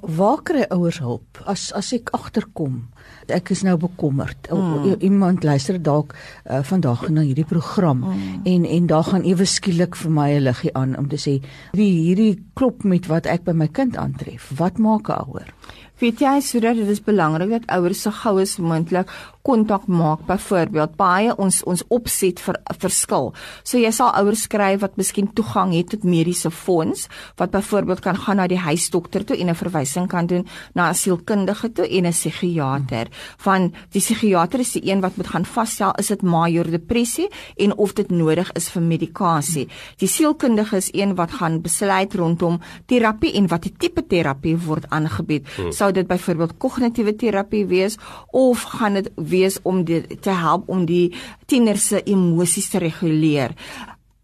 Waar 0.00 0.40
kry 0.42 0.64
ouers 0.72 0.98
hulp 0.98 1.38
as 1.46 1.68
as 1.76 1.92
ek 1.92 2.10
agterkom? 2.16 2.88
Ek 3.30 3.52
is 3.54 3.60
nou 3.62 3.76
bekommerd. 3.78 4.48
Mm. 4.50 4.96
Iemand 5.04 5.44
luister 5.44 5.76
dalk 5.78 6.14
uh, 6.16 6.62
vandag 6.66 7.04
na 7.12 7.22
hierdie 7.26 7.46
program 7.46 8.00
mm. 8.02 8.40
en 8.48 8.64
en 8.64 8.88
daar 8.90 9.04
gaan 9.10 9.26
ewe 9.28 9.46
skielik 9.46 9.98
vir 10.00 10.10
my 10.10 10.30
'n 10.38 10.46
liggie 10.48 10.74
aan 10.74 10.96
om 10.96 11.08
te 11.08 11.20
sê 11.20 11.38
hierdie 11.72 11.92
hierdie 12.08 12.42
klop 12.54 12.82
met 12.84 13.06
wat 13.06 13.26
ek 13.26 13.44
by 13.44 13.52
my 13.52 13.68
kind 13.68 13.96
aantref. 13.96 14.50
Wat 14.56 14.78
maak 14.78 15.08
'n 15.08 15.22
ouer? 15.28 15.54
Weet 16.00 16.20
jy 16.24 16.40
sodat 16.40 16.78
dit 16.80 16.88
is 16.88 17.02
belangrik 17.04 17.50
dat 17.50 17.66
ouers 17.76 18.00
so 18.00 18.10
gou 18.10 18.40
as 18.40 18.56
moontlik 18.56 19.10
kontak 19.42 19.86
maak 19.88 20.26
byvoorbeeld 20.28 20.96
baie 21.00 21.32
ons 21.36 21.62
ons 21.64 21.82
opset 21.88 22.40
vir 22.44 22.58
verskil. 22.80 23.30
So 23.64 23.78
jy 23.80 23.90
sal 23.94 24.12
ouers 24.18 24.44
skryf 24.46 24.82
wat 24.84 24.98
miskien 25.00 25.30
toegang 25.36 25.72
het 25.74 25.90
tot 25.94 26.04
mediese 26.04 26.50
fonds 26.52 27.06
wat 27.40 27.52
byvoorbeeld 27.54 28.02
kan 28.04 28.18
gaan 28.20 28.36
na 28.40 28.46
die 28.50 28.60
huisdokter 28.60 29.24
toe 29.24 29.36
en 29.36 29.48
'n 29.48 29.54
verwysing 29.54 30.08
kan 30.08 30.26
doen 30.26 30.46
na 30.74 30.90
'n 30.90 30.94
sielkundige 30.94 31.72
toe 31.72 31.88
en 31.88 32.06
'n 32.06 32.12
psigiater. 32.12 33.08
Van 33.38 33.72
die 33.92 34.00
psigiater 34.00 34.60
is 34.60 34.72
die 34.72 34.90
een 34.90 35.00
wat 35.00 35.16
moet 35.16 35.26
gaan 35.26 35.44
vasstel 35.44 35.92
is 35.98 36.08
dit 36.08 36.22
major 36.22 36.70
depressie 36.70 37.28
en 37.56 37.76
of 37.76 37.92
dit 37.92 38.10
nodig 38.10 38.52
is 38.52 38.68
vir 38.68 38.82
medikasie. 38.82 39.68
Die 39.96 40.08
sielkundige 40.08 40.76
is 40.76 40.90
een 40.92 41.14
wat 41.14 41.30
gaan 41.30 41.60
besluit 41.62 42.14
rondom 42.14 42.60
terapie 42.86 43.32
en 43.32 43.48
watter 43.48 43.70
tipe 43.78 44.06
terapie 44.06 44.56
word 44.56 44.88
aangebied. 44.88 45.48
Hmm. 45.56 45.72
Sou 45.72 45.92
dit 45.92 46.06
byvoorbeeld 46.06 46.58
kognitiewe 46.58 47.16
terapie 47.16 47.66
wees 47.66 47.96
of 48.30 48.62
gaan 48.62 48.92
dit 48.92 49.10
wees 49.14 49.39
om 49.62 49.84
dit 49.84 50.22
te 50.22 50.30
help 50.30 50.68
om 50.68 50.84
die 50.86 51.12
tieners 51.46 51.86
se 51.86 52.02
emosies 52.04 52.70
te 52.70 52.78
reguleer 52.78 53.56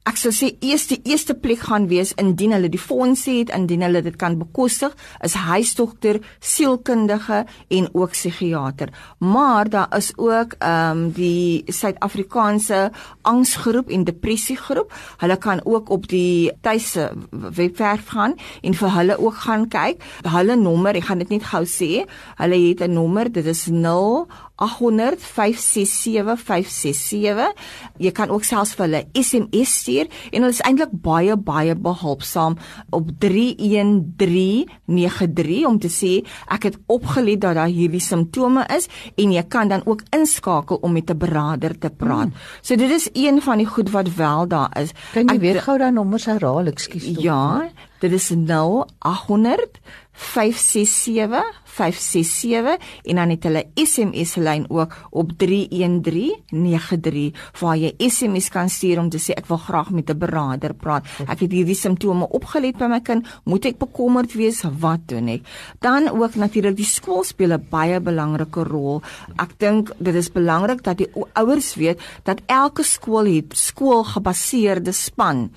ek 0.07 0.19
sou 0.21 0.31
sê 0.31 0.53
eers 0.63 0.87
die 0.87 1.01
eerste 1.11 1.35
plek 1.35 1.65
gaan 1.67 1.89
wees 1.91 2.13
indien 2.23 2.55
hulle 2.55 2.71
die 2.71 2.81
fondse 2.81 3.33
het, 3.41 3.51
indien 3.55 3.83
hulle 3.83 4.05
dit 4.07 4.15
kan 4.19 4.37
bekostig, 4.39 4.95
is 5.27 5.35
huisdokter, 5.49 6.21
sielkundige 6.39 7.43
en 7.79 7.89
ook 7.91 8.15
psigiater. 8.15 8.93
Maar 9.19 9.71
daar 9.73 9.97
is 9.99 10.13
ook 10.17 10.55
ehm 10.61 10.75
um, 10.97 11.11
die 11.17 11.65
Suid-Afrikaanse 11.67 12.91
angsgroep 13.23 13.91
en 13.91 14.05
depressiegroep. 14.05 14.93
Hulle 15.19 15.37
kan 15.37 15.61
ook 15.65 15.91
op 15.91 16.07
die 16.09 16.53
tuise 16.63 17.11
webwerf 17.31 18.07
gaan 18.15 18.37
en 18.63 18.75
vir 18.75 18.95
hulle 18.95 19.19
ook 19.19 19.35
gaan 19.47 19.69
kyk. 19.69 20.03
Hulle 20.23 20.57
nommer, 20.57 20.95
ek 20.95 21.11
gaan 21.11 21.19
dit 21.19 21.35
net 21.35 21.51
gou 21.51 21.65
sê. 21.67 22.07
Hulle 22.39 22.59
het 22.69 22.81
'n 22.81 22.93
nommer, 22.93 23.33
dit 23.33 23.47
is 23.47 23.67
0 23.67 24.29
800 24.57 25.21
567 25.21 26.41
567. 26.41 27.53
Jy 27.99 28.13
kan 28.17 28.31
ook 28.33 28.45
selfs 28.45 28.75
vir 28.77 28.85
hulle 28.87 29.05
SMS 29.13 29.81
stuur 29.83 30.07
en 30.33 30.43
hulle 30.43 30.55
is 30.55 30.61
eintlik 30.65 30.93
baie 31.05 31.37
baie 31.37 31.75
behulpsaam 31.77 32.57
op 32.97 33.11
31393 33.21 35.67
om 35.69 35.79
te 35.81 35.89
sê 35.93 36.25
ek 36.53 36.63
het 36.71 36.77
opgelet 36.93 37.41
dat 37.45 37.55
daar 37.59 37.73
hierdie 37.73 38.01
simptome 38.01 38.67
is 38.77 38.89
en 39.17 39.33
jy 39.35 39.43
kan 39.53 39.69
dan 39.69 39.83
ook 39.85 40.03
inskakel 40.17 40.77
om 40.83 40.93
met 40.93 41.11
'n 41.11 41.19
beraader 41.19 41.79
te 41.79 41.91
praat. 41.91 42.29
Hmm. 42.33 42.41
So 42.63 42.77
dit 42.77 42.91
is 42.91 43.09
een 43.13 43.43
van 43.43 43.59
die 43.59 43.67
goed 43.67 43.91
wat 43.91 44.15
wel 44.15 44.49
daar 44.49 44.81
is. 44.81 44.91
Kan 45.13 45.27
jy 45.27 45.39
weer 45.39 45.63
gou 45.63 45.79
daai 45.79 45.93
nommers 45.93 46.25
herhaal? 46.25 46.67
Ekskuus 46.67 47.15
tog. 47.15 47.23
Ja, 47.23 47.69
dit 48.01 48.13
is 48.13 48.31
0800 48.31 49.81
567 50.17 51.45
567 51.65 52.77
en 53.03 53.17
dan 53.21 53.31
het 53.35 53.43
hulle 53.45 53.67
SMS 53.75 54.35
lyn 54.41 54.65
ook 54.73 54.95
op 55.11 55.33
31393 55.37 57.37
waar 57.61 57.77
jy 57.77 57.93
SMS 58.01 58.49
kan 58.49 58.69
stuur 58.73 58.99
om 59.03 59.11
te 59.13 59.21
sê 59.21 59.37
ek 59.37 59.45
wil 59.51 59.61
graag 59.61 59.91
met 59.93 60.09
'n 60.11 60.19
beraader 60.19 60.75
praat. 60.75 61.05
Ek 61.29 61.41
het 61.41 61.53
hierdie 61.53 61.75
simptome 61.75 62.29
opgelet 62.29 62.79
by 62.79 62.85
my 62.85 63.01
kind. 63.01 63.27
Moet 63.45 63.65
ek 63.65 63.79
bekommerd 63.79 64.33
wees? 64.33 64.63
Wat 64.79 65.01
doen 65.07 65.29
ek? 65.29 65.43
Dan 65.81 66.09
ook 66.09 66.35
natuurlik 66.35 66.77
die 66.77 66.85
skool 66.85 67.25
speel 67.25 67.53
'n 67.53 67.67
baie 67.71 68.01
belangrike 68.01 68.63
rol. 68.63 69.03
Ek 69.37 69.59
dink 69.59 69.93
dit 69.99 70.15
is 70.15 70.33
belangrik 70.33 70.83
dat 70.83 70.99
die 70.99 71.11
ouers 71.33 71.75
weet 71.75 72.01
dat 72.23 72.41
elke 72.47 72.83
skool 72.83 73.25
het 73.25 73.57
skoolgebaseerde 73.57 74.93
span. 74.93 75.51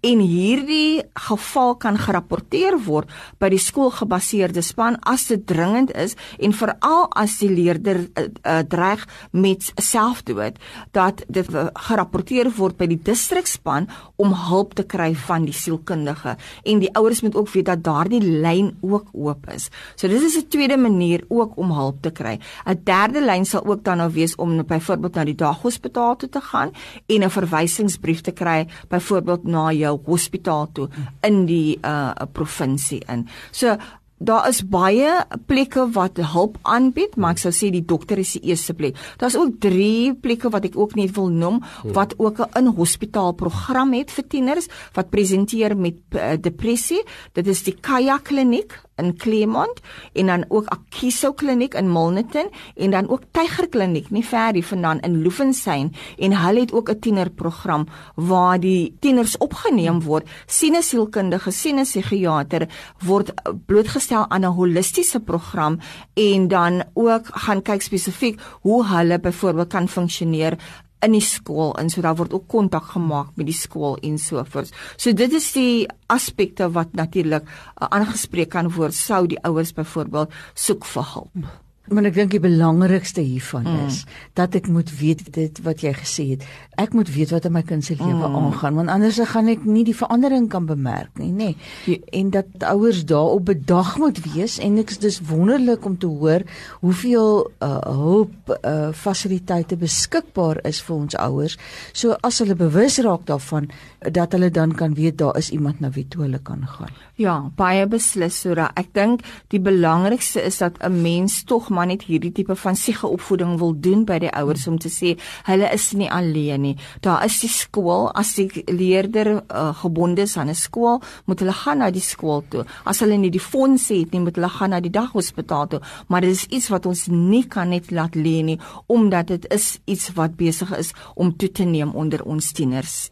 En 0.00 0.18
hierdie 0.18 1.02
geval 1.14 1.74
kan 1.84 1.98
gerapporteer 2.00 2.78
word 2.86 3.12
by 3.42 3.50
die 3.52 3.60
skoolgebaseerde 3.60 4.64
span 4.64 4.96
as 5.10 5.26
dit 5.30 5.44
dringend 5.46 5.92
is 6.00 6.16
en 6.38 6.56
veral 6.56 7.08
as 7.20 7.36
die 7.42 7.50
leerder 7.52 8.04
uh, 8.04 8.26
uh, 8.26 8.60
dreig 8.64 9.04
met 9.32 9.70
selfdood 9.80 10.58
dat 10.96 11.24
dit 11.28 11.48
gerapporteer 11.88 12.50
word 12.56 12.78
by 12.80 12.88
die 12.90 13.00
distrikspan 13.10 13.88
om 14.16 14.34
hulp 14.48 14.74
te 14.78 14.86
kry 14.88 15.12
van 15.26 15.46
die 15.48 15.56
sielkundige 15.56 16.36
en 16.64 16.82
die 16.82 16.92
ouers 16.98 17.22
moet 17.24 17.36
ook 17.36 17.52
weet 17.54 17.68
dat 17.70 17.84
daardie 17.84 18.22
lyn 18.22 18.72
ook 18.82 19.10
oop 19.12 19.48
is. 19.52 19.68
So 19.96 20.08
dis 20.08 20.22
is 20.22 20.36
'n 20.38 20.48
tweede 20.48 20.76
manier 20.76 21.24
ook 21.28 21.56
om 21.56 21.70
hulp 21.72 22.02
te 22.02 22.10
kry. 22.10 22.38
'n 22.66 22.80
Derde 22.84 23.20
lyn 23.20 23.44
sal 23.44 23.64
ook 23.66 23.84
dan 23.84 23.96
nou 23.98 24.10
wees 24.12 24.34
om 24.36 24.66
byvoorbeeld 24.66 25.14
na 25.14 25.24
die 25.24 25.34
daghospitaal 25.34 26.16
toe 26.16 26.28
te 26.28 26.40
gaan 26.40 26.70
en 27.06 27.22
'n 27.22 27.30
verwysingsbrief 27.30 28.20
te 28.20 28.32
kry 28.32 28.66
byvoorbeeld 28.88 29.44
na 29.44 29.72
jou 29.72 30.00
hospitaal 30.04 30.68
toe 30.72 30.88
in 31.22 31.46
die 31.46 31.73
uh 31.82 32.12
provinsie 32.32 33.02
in. 33.08 33.28
So 33.50 33.76
Daar 34.24 34.46
is 34.48 34.62
baie 34.70 35.10
plekke 35.50 35.88
wat 35.92 36.20
hulp 36.32 36.56
aanbied, 36.62 37.16
maar 37.18 37.34
ek 37.34 37.40
sou 37.42 37.50
sê 37.52 37.68
die 37.74 37.82
dokter 37.82 38.20
is 38.22 38.36
die 38.36 38.52
eerste 38.52 38.72
plek. 38.78 38.96
Daar's 39.18 39.34
ook 39.36 39.58
3 39.60 40.14
plekke 40.22 40.52
wat 40.54 40.68
ek 40.70 40.78
ook 40.78 40.94
net 40.96 41.12
wil 41.16 41.28
noem 41.34 41.58
wat 41.96 42.14
ook 42.16 42.38
'n 42.38 42.62
in-hospitaal 42.62 43.34
program 43.34 43.92
het 43.92 44.10
vir 44.10 44.24
tieners 44.28 44.68
wat 44.94 45.10
presenteer 45.10 45.76
met 45.76 45.98
uh, 46.14 46.38
depressie. 46.40 47.02
Dit 47.34 47.46
is 47.46 47.62
die 47.62 47.74
Kaya 47.74 48.18
Kliniek 48.18 48.78
in 48.96 49.16
Claremont 49.16 49.80
en 50.12 50.26
dan 50.26 50.44
ook 50.48 50.66
Akiso 50.66 51.32
Kliniek 51.32 51.74
in 51.74 51.92
Milnerton 51.92 52.50
en 52.76 52.90
dan 52.90 53.08
ook 53.08 53.22
Tiger 53.30 53.68
Kliniek 53.68 54.10
nie 54.10 54.24
ver 54.24 54.52
hier 54.52 54.64
vandaan 54.64 55.00
in 55.00 55.22
Loefontein 55.22 55.92
en 56.18 56.36
hulle 56.36 56.60
het 56.60 56.72
ook 56.72 56.90
'n 56.90 56.98
tienerprogram 56.98 57.86
waar 58.14 58.60
die 58.60 58.96
tieners 59.00 59.36
opgeneem 59.36 60.00
word. 60.02 60.28
Siene 60.46 60.82
sielkundige 60.82 61.50
siene 61.50 61.82
psigiater 61.82 62.68
word 63.04 63.32
blootgestel 63.66 64.28
aan 64.28 64.44
'n 64.44 64.54
holistiese 64.58 65.20
program 65.20 65.78
en 66.14 66.48
dan 66.48 66.84
ook 66.94 67.26
gaan 67.26 67.62
kyk 67.62 67.82
spesifiek 67.82 68.40
hoe 68.60 68.86
hulle 68.86 69.20
byvoorbeeld 69.20 69.68
kan 69.68 69.88
funksioneer 69.88 70.58
in 71.04 71.16
die 71.16 71.24
skool 71.24 71.74
en 71.80 71.90
so 71.92 72.04
daar 72.04 72.16
word 72.18 72.34
ook 72.36 72.46
kontak 72.50 72.92
gemaak 72.94 73.34
met 73.38 73.48
die 73.50 73.56
skool 73.56 73.98
en 74.02 74.18
so 74.18 74.42
voort. 74.44 74.72
So 74.96 75.12
dit 75.12 75.32
is 75.32 75.50
die 75.56 75.88
aspekte 76.12 76.70
wat 76.74 76.96
natuurlik 76.98 77.44
uh, 77.44 77.88
aangespreek 77.90 78.52
kan 78.54 78.72
word 78.74 78.96
sou 78.96 79.24
die 79.30 79.40
ouers 79.44 79.74
byvoorbeeld 79.76 80.32
soek 80.54 80.88
vir 80.94 81.12
hulp. 81.14 81.63
Maar 81.92 82.06
ek 82.08 82.14
dink 82.16 82.30
die 82.32 82.40
belangrikste 82.40 83.20
hiervan 83.20 83.66
mm. 83.68 83.88
is 83.90 83.98
dat 84.38 84.54
ek 84.56 84.70
moet 84.72 84.88
weet 84.96 85.26
dit 85.36 85.58
wat 85.66 85.82
jy 85.84 85.90
gesê 85.98 86.24
het. 86.30 86.46
Ek 86.80 86.94
moet 86.96 87.10
weet 87.12 87.34
wat 87.34 87.44
in 87.44 87.52
my 87.52 87.60
kind 87.66 87.84
se 87.84 87.92
lewe 87.98 88.24
mm. 88.24 88.36
aangaan 88.38 88.78
want 88.78 88.92
anders 88.94 89.18
gaan 89.28 89.50
ek 89.52 89.66
nie 89.68 89.84
die 89.84 89.96
verandering 89.96 90.48
kan 90.48 90.64
bemerk 90.64 91.12
nie, 91.20 91.28
nê. 91.28 91.50
Nee. 91.84 92.00
En 92.16 92.30
dat 92.32 92.64
ouers 92.70 93.02
daarop 93.04 93.50
bedag 93.52 93.98
moet 94.00 94.22
wees 94.24 94.56
en 94.64 94.80
ek 94.80 94.94
is 94.96 95.02
dus 95.02 95.20
wonderlik 95.28 95.84
om 95.84 95.98
te 96.00 96.08
hoor 96.08 96.46
hoeveel 96.80 97.50
uh, 97.60 97.76
hulp 97.84 98.54
uh, 98.56 98.88
fasiliteite 98.96 99.76
beskikbaar 99.76 100.62
is 100.64 100.80
vir 100.86 100.96
ons 100.96 101.18
ouers. 101.20 101.58
So 101.92 102.16
as 102.24 102.40
hulle 102.40 102.56
bewus 102.56 102.96
raak 103.04 103.28
daarvan 103.28 103.68
dat 104.00 104.32
hulle 104.32 104.48
dan 104.48 104.72
kan 104.72 104.96
weet 104.96 105.20
daar 105.20 105.36
is 105.36 105.52
iemand 105.52 105.84
na 105.84 105.92
wie 105.92 106.08
toe 106.08 106.24
hulle 106.24 106.40
kan 106.40 106.64
gaan. 106.64 106.96
Ja, 107.20 107.36
baie 107.56 107.84
beslis 107.86 108.40
Sura. 108.40 108.72
Ek 108.74 108.88
dink 108.96 109.22
die 109.52 109.60
belangrikste 109.62 110.42
is 110.42 110.58
dat 110.58 110.80
'n 110.80 111.02
mens 111.02 111.44
tog 111.44 111.70
maar 111.74 111.86
net 111.90 112.06
hierdie 112.08 112.32
tipe 112.32 112.56
van 112.56 112.76
siege 112.76 113.06
opvoeding 113.06 113.58
wil 113.58 113.74
doen 113.80 114.04
by 114.08 114.18
die 114.22 114.32
ouers 114.32 114.66
om 114.70 114.78
te 114.78 114.90
sê 114.92 115.14
hulle 115.48 115.68
is 115.74 115.90
nie 115.98 116.10
alleen 116.10 116.64
nie. 116.64 116.74
Daar 117.04 117.24
is 117.26 117.40
die 117.42 117.50
skool, 117.52 118.08
as 118.14 118.34
die 118.38 118.64
leerder 118.70 119.32
uh, 119.42 119.70
gebonde 119.82 120.24
is 120.24 120.36
aan 120.36 120.50
'n 120.50 120.54
skool, 120.54 121.02
moet 121.26 121.40
hulle 121.40 121.52
gaan 121.52 121.78
na 121.78 121.90
die 121.90 122.04
skool 122.04 122.44
toe. 122.48 122.64
As 122.84 123.00
hulle 123.00 123.16
nie 123.18 123.30
die 123.30 123.42
fondse 123.42 123.94
het 123.94 124.12
nie, 124.12 124.20
moet 124.20 124.36
hulle 124.36 124.48
gaan 124.48 124.70
na 124.70 124.80
die 124.80 124.90
daghospitaal 124.90 125.66
toe. 125.68 125.80
Maar 126.08 126.20
dit 126.20 126.30
is 126.30 126.46
iets 126.46 126.68
wat 126.68 126.86
ons 126.86 127.06
nie 127.06 127.44
kan 127.48 127.68
net 127.68 127.90
laat 127.90 128.14
lê 128.14 128.42
nie 128.42 128.58
omdat 128.86 129.26
dit 129.26 129.46
is 129.52 129.78
iets 129.84 130.12
wat 130.14 130.36
besig 130.36 130.70
is 130.78 130.92
om 131.14 131.36
toe 131.36 131.50
te 131.50 131.64
neem 131.64 131.94
onder 131.94 132.24
ons 132.24 132.52
tieners. 132.52 133.10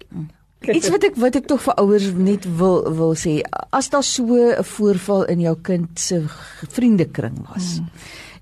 Iets 0.62 0.90
wat 0.94 1.04
ek 1.04 1.16
wat 1.18 1.36
ek 1.36 1.46
tog 1.50 1.62
vir 1.64 1.74
ouers 1.82 2.12
net 2.14 2.46
wil 2.58 2.84
wil 2.94 3.14
sê, 3.18 3.40
as 3.70 3.88
daar 3.90 4.04
so 4.04 4.24
'n 4.24 4.64
voorval 4.64 5.24
in 5.24 5.40
jou 5.40 5.56
kind 5.62 5.98
se 5.98 6.22
vriendekring 6.68 7.38
was. 7.48 7.78
Hmm 7.78 7.88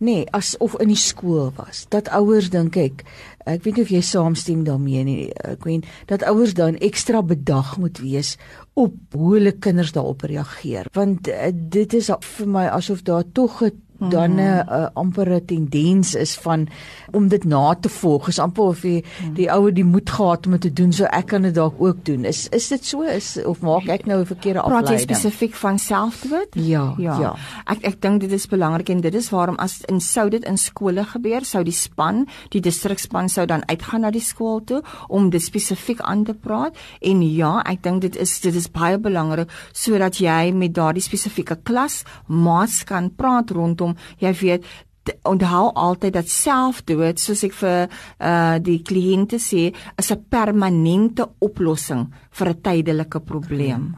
nee, 0.01 0.25
asof 0.37 0.77
in 0.81 0.91
die 0.93 0.99
skool 0.99 1.53
was. 1.57 1.85
Dat 1.93 2.09
ouers 2.17 2.51
dink 2.53 2.77
ek, 2.81 3.05
ek 3.49 3.65
weet 3.65 3.77
nie 3.79 3.85
of 3.85 3.93
jy 3.93 4.01
saamstem 4.05 4.65
daarmee 4.65 5.05
nie, 5.05 5.19
ek 5.45 5.67
weet 5.69 5.89
dat 6.11 6.25
ouers 6.29 6.55
dan 6.57 6.79
ekstra 6.81 7.23
bedag 7.23 7.77
moet 7.81 8.01
wees 8.03 8.37
op 8.81 8.97
hoe 9.17 9.35
hulle 9.37 9.53
kinders 9.53 9.93
daarop 9.97 10.25
reageer. 10.29 10.89
Want 10.97 11.29
uh, 11.29 11.53
dit 11.53 11.95
is 11.99 12.11
vir 12.37 12.49
my 12.49 12.67
asof 12.73 13.05
daar 13.05 13.25
tog 13.33 13.63
'n 13.63 13.77
dan 14.09 14.35
'n 14.35 14.39
uh, 14.39 14.57
uh, 14.57 14.87
ampere 14.95 15.45
tendens 15.45 16.15
is 16.15 16.37
van 16.37 16.69
om 17.11 17.29
dit 17.29 17.45
na 17.45 17.75
te 17.81 17.89
volg. 17.89 18.29
Is 18.29 18.39
amper 18.39 18.65
of 18.65 18.81
die, 18.81 19.05
hmm. 19.19 19.35
die 19.35 19.53
ouer 19.53 19.75
die 19.75 19.85
moed 19.85 20.11
gehad 20.11 20.47
om 20.47 20.53
dit 20.53 20.61
te 20.61 20.73
doen, 20.73 20.93
so 20.93 21.05
ek 21.05 21.27
kan 21.27 21.43
dit 21.43 21.55
dalk 21.55 21.75
ook 21.79 22.05
doen. 22.05 22.25
Is 22.25 22.49
is 22.49 22.69
dit 22.69 22.85
so 22.85 23.03
is 23.03 23.45
of 23.45 23.61
maak 23.61 23.89
ek 23.89 24.07
nou 24.07 24.21
'n 24.21 24.27
verkeerde 24.27 24.61
afleiding? 24.61 24.87
Praat 24.87 24.99
jy 24.99 25.05
spesifiek 25.05 25.55
van 25.55 25.79
selfdood? 25.79 26.49
Ja, 26.55 26.95
ja. 26.99 27.19
ja. 27.21 27.35
Ek 27.67 27.79
ek 27.83 28.01
dink 28.01 28.21
dit 28.21 28.33
is 28.33 28.47
belangrik 28.47 28.89
en 28.89 29.01
dit 29.01 29.15
is 29.15 29.31
waarom 29.31 29.57
as 29.57 29.81
in 29.89 30.01
sou 30.01 30.29
dit 30.29 30.45
in 30.45 30.57
skole 30.57 31.05
gebeur, 31.05 31.45
sou 31.45 31.63
die 31.65 31.73
span, 31.73 32.27
die 32.49 32.61
distrikspan 32.61 33.29
sou 33.29 33.47
dan 33.47 33.63
uitgaan 33.67 34.01
na 34.01 34.11
die 34.11 34.21
skool 34.25 34.65
toe 34.65 34.83
om 35.09 35.31
dit 35.31 35.43
spesifiek 35.43 36.01
aan 36.01 36.25
te 36.25 36.35
praat. 36.35 36.77
En 37.01 37.23
ja, 37.23 37.63
ek 37.67 37.83
dink 37.83 38.01
dit 38.01 38.17
is 38.17 38.41
dit 38.41 38.55
is 38.55 38.71
baie 38.71 38.99
belangrik 38.99 39.51
sodat 39.73 40.19
jy 40.19 40.53
met 40.53 40.75
daardie 40.75 41.03
spesifieke 41.03 41.57
klas 41.63 42.03
maats 42.27 42.85
kan 42.85 43.11
praat 43.11 43.51
rondom 43.51 43.90
hom 43.91 43.99
jy 44.23 44.33
weet 44.43 44.71
onthou 45.23 45.71
altyd 45.75 46.13
dat 46.13 46.29
selfdood 46.29 47.21
soos 47.21 47.45
ek 47.45 47.55
vir 47.63 47.89
uh 48.19 48.59
die 48.61 48.81
kliënte 48.83 49.39
sê 49.39 49.75
is 49.99 50.11
'n 50.11 50.25
permanente 50.29 51.27
oplossing 51.39 52.09
vir 52.31 52.49
'n 52.49 52.61
tydelike 52.63 53.21
probleem. 53.21 53.97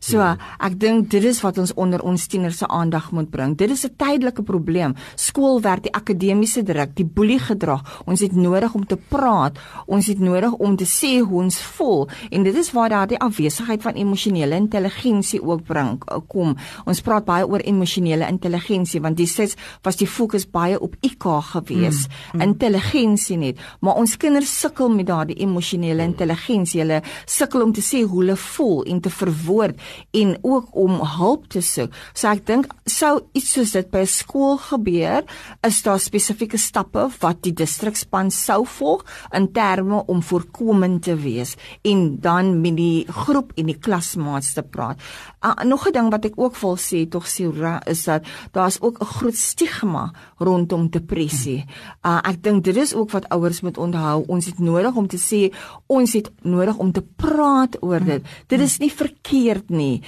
So 0.00 0.20
ek 0.60 0.78
dink 0.78 1.08
dit 1.10 1.24
is 1.24 1.40
wat 1.40 1.58
ons 1.58 1.72
onder 1.74 2.02
ons 2.02 2.26
tieners 2.28 2.58
se 2.58 2.66
aandag 2.66 3.10
moet 3.12 3.30
bring. 3.30 3.56
Dit 3.56 3.70
is 3.70 3.84
'n 3.84 3.94
tydelike 3.96 4.42
probleem. 4.42 4.94
Skoolwerk, 5.16 5.82
die 5.82 5.94
akademiese 5.94 6.62
druk, 6.62 6.94
die 6.94 7.04
boelie 7.04 7.38
gedrag. 7.38 8.02
Ons 8.06 8.20
het 8.20 8.32
nodig 8.32 8.74
om 8.74 8.86
te 8.86 8.96
praat. 8.96 9.58
Ons 9.86 10.06
het 10.06 10.18
nodig 10.18 10.52
om 10.52 10.76
te 10.76 10.84
sê 10.84 11.20
hoe 11.20 11.42
ons 11.42 11.58
voel 11.58 12.08
en 12.30 12.42
dit 12.42 12.56
is 12.56 12.72
waar 12.72 12.88
daardie 12.88 13.18
afwesigheid 13.18 13.82
van 13.82 13.94
emosionele 13.94 14.54
intelligensie 14.54 15.42
ook 15.42 15.64
bring 15.64 15.98
kom. 16.28 16.56
Ons 16.84 17.00
praat 17.00 17.24
baie 17.24 17.46
oor 17.48 17.60
emosionele 17.60 18.28
intelligensie 18.28 19.00
want 19.00 19.16
dis 19.16 19.56
was 19.82 19.96
die 19.96 20.06
fokus 20.06 20.46
baie 20.54 20.78
op 20.80 20.94
IQ 21.04 21.26
gewees, 21.50 22.04
mm, 22.06 22.38
mm. 22.38 22.44
intelligensie 22.48 23.38
net. 23.40 23.60
Maar 23.80 23.98
ons 24.00 24.16
kinders 24.20 24.52
sukkel 24.60 24.92
met 24.94 25.08
daardie 25.10 25.38
emosionele 25.42 26.06
intelligensie. 26.06 26.82
Hulle 26.84 27.02
sukkel 27.26 27.64
om 27.66 27.72
te 27.74 27.82
sê 27.84 28.04
hoe 28.04 28.22
hulle 28.22 28.36
voel 28.38 28.84
en 28.90 29.00
te 29.04 29.10
verwoord 29.10 29.80
en 30.22 30.36
ook 30.42 30.74
om 30.84 31.00
hulp 31.18 31.48
te 31.52 31.62
soek. 31.64 31.94
So 32.14 32.30
ek 32.30 32.44
dink 32.46 32.72
sou 32.90 33.18
iets 33.34 33.54
soos 33.56 33.74
dit 33.74 33.90
by 33.90 34.04
'n 34.04 34.06
skool 34.10 34.56
gebeur, 34.58 35.24
is 35.62 35.82
daar 35.82 36.00
spesifieke 36.00 36.58
stappe 36.58 37.08
wat 37.20 37.42
die 37.42 37.52
distrikspan 37.52 38.30
sou 38.30 38.64
volg 38.66 39.04
in 39.32 39.52
terme 39.52 40.02
om 40.06 40.22
voorkomend 40.22 41.02
te 41.02 41.16
wees 41.16 41.56
en 41.82 42.20
dan 42.20 42.60
met 42.60 42.76
die 42.76 43.04
groep 43.08 43.52
en 43.56 43.66
die 43.66 43.78
klasmaats 43.78 44.52
te 44.54 44.62
praat. 44.62 45.00
Uh, 45.44 45.64
nog 45.64 45.86
'n 45.86 45.92
ding 45.92 46.10
wat 46.10 46.24
ek 46.24 46.38
ook 46.38 46.56
wil 46.56 46.76
sê 46.76 47.08
tog 47.08 47.26
Sura 47.26 47.80
is 47.86 48.04
dat 48.04 48.24
daar's 48.52 48.80
ook 48.80 49.00
'n 49.00 49.04
groot 49.04 49.36
stigma 49.36 50.12
rondom 50.38 50.88
depressie. 50.90 51.64
Uh, 52.02 52.18
ek 52.24 52.42
dink 52.42 52.64
dit 52.64 52.76
is 52.76 52.94
ook 52.94 53.14
wat 53.14 53.28
ouers 53.34 53.62
moet 53.62 53.78
onthou. 53.78 54.24
Ons 54.28 54.50
het 54.50 54.58
nodig 54.58 54.94
om 54.94 55.08
te 55.08 55.20
sê 55.20 55.48
ons 55.86 56.12
het 56.12 56.30
nodig 56.42 56.78
om 56.78 56.92
te 56.92 57.02
praat 57.02 57.78
oor 57.82 58.04
dit. 58.04 58.22
Dit 58.48 58.60
is 58.60 58.78
nie 58.82 58.92
verkeerd 58.92 59.70
nie 59.70 60.02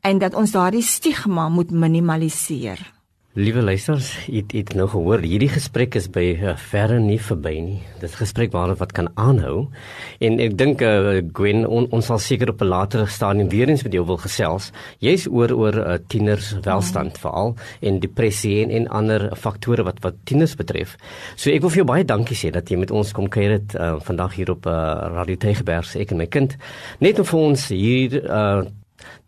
en 0.00 0.18
dat 0.18 0.34
ons 0.34 0.52
daardie 0.54 0.84
stigma 0.84 1.48
moet 1.48 1.70
minimaliseer. 1.70 2.93
Liewe 3.34 3.62
luisters, 3.62 4.12
het 4.30 4.52
het 4.54 4.76
nou 4.78 4.84
gehoor 4.86 5.24
hierdie 5.26 5.48
gesprek 5.50 5.96
is 5.98 6.04
by 6.06 6.22
uh, 6.38 6.52
verre 6.70 7.00
nie 7.02 7.16
verby 7.18 7.54
nie. 7.58 7.80
Dit 7.98 8.12
gesprek 8.14 8.52
waar 8.54 8.70
wat 8.78 8.92
kan 8.94 9.08
aanhou. 9.18 9.64
En 10.22 10.38
ek 10.38 10.54
dink 10.54 10.84
uh, 10.86 11.16
Gwen 11.34 11.64
on, 11.66 11.88
ons 11.90 12.06
sal 12.06 12.22
seker 12.22 12.52
op 12.52 12.62
'n 12.62 12.70
latere 12.70 13.08
stadium 13.10 13.48
weer 13.50 13.72
eens 13.72 13.82
met 13.82 13.92
jou 13.92 14.04
wil 14.06 14.20
gesels. 14.22 14.70
Jy's 15.02 15.26
oor 15.26 15.50
oor 15.50 15.74
uh, 15.74 15.96
tieners 16.06 16.52
welstand 16.62 17.18
mm. 17.18 17.20
veral 17.24 17.56
en 17.82 17.98
depressie 17.98 18.62
en, 18.62 18.70
en 18.70 18.86
ander 19.02 19.26
faktore 19.34 19.82
wat 19.82 19.98
wat 20.06 20.14
tieners 20.30 20.54
betref. 20.54 20.94
So 21.34 21.50
ek 21.50 21.66
wil 21.66 21.74
vir 21.74 21.82
jou 21.82 21.88
baie 21.90 22.06
dankie 22.06 22.38
sê 22.38 22.54
dat 22.54 22.70
jy 22.70 22.78
met 22.78 22.94
ons 22.94 23.10
kom 23.10 23.26
kuier 23.26 23.58
het 23.58 23.74
uh, 23.74 23.98
vandag 23.98 24.38
hier 24.38 24.54
op 24.54 24.66
uh, 24.66 25.10
Radio 25.10 25.34
Tegeberg, 25.34 25.90
ek 25.96 26.14
en 26.14 26.22
my 26.22 26.30
kind. 26.30 26.54
Net 27.02 27.18
om 27.18 27.26
vir 27.26 27.40
ons 27.40 27.68
hier 27.74 28.14
uh, 28.30 28.62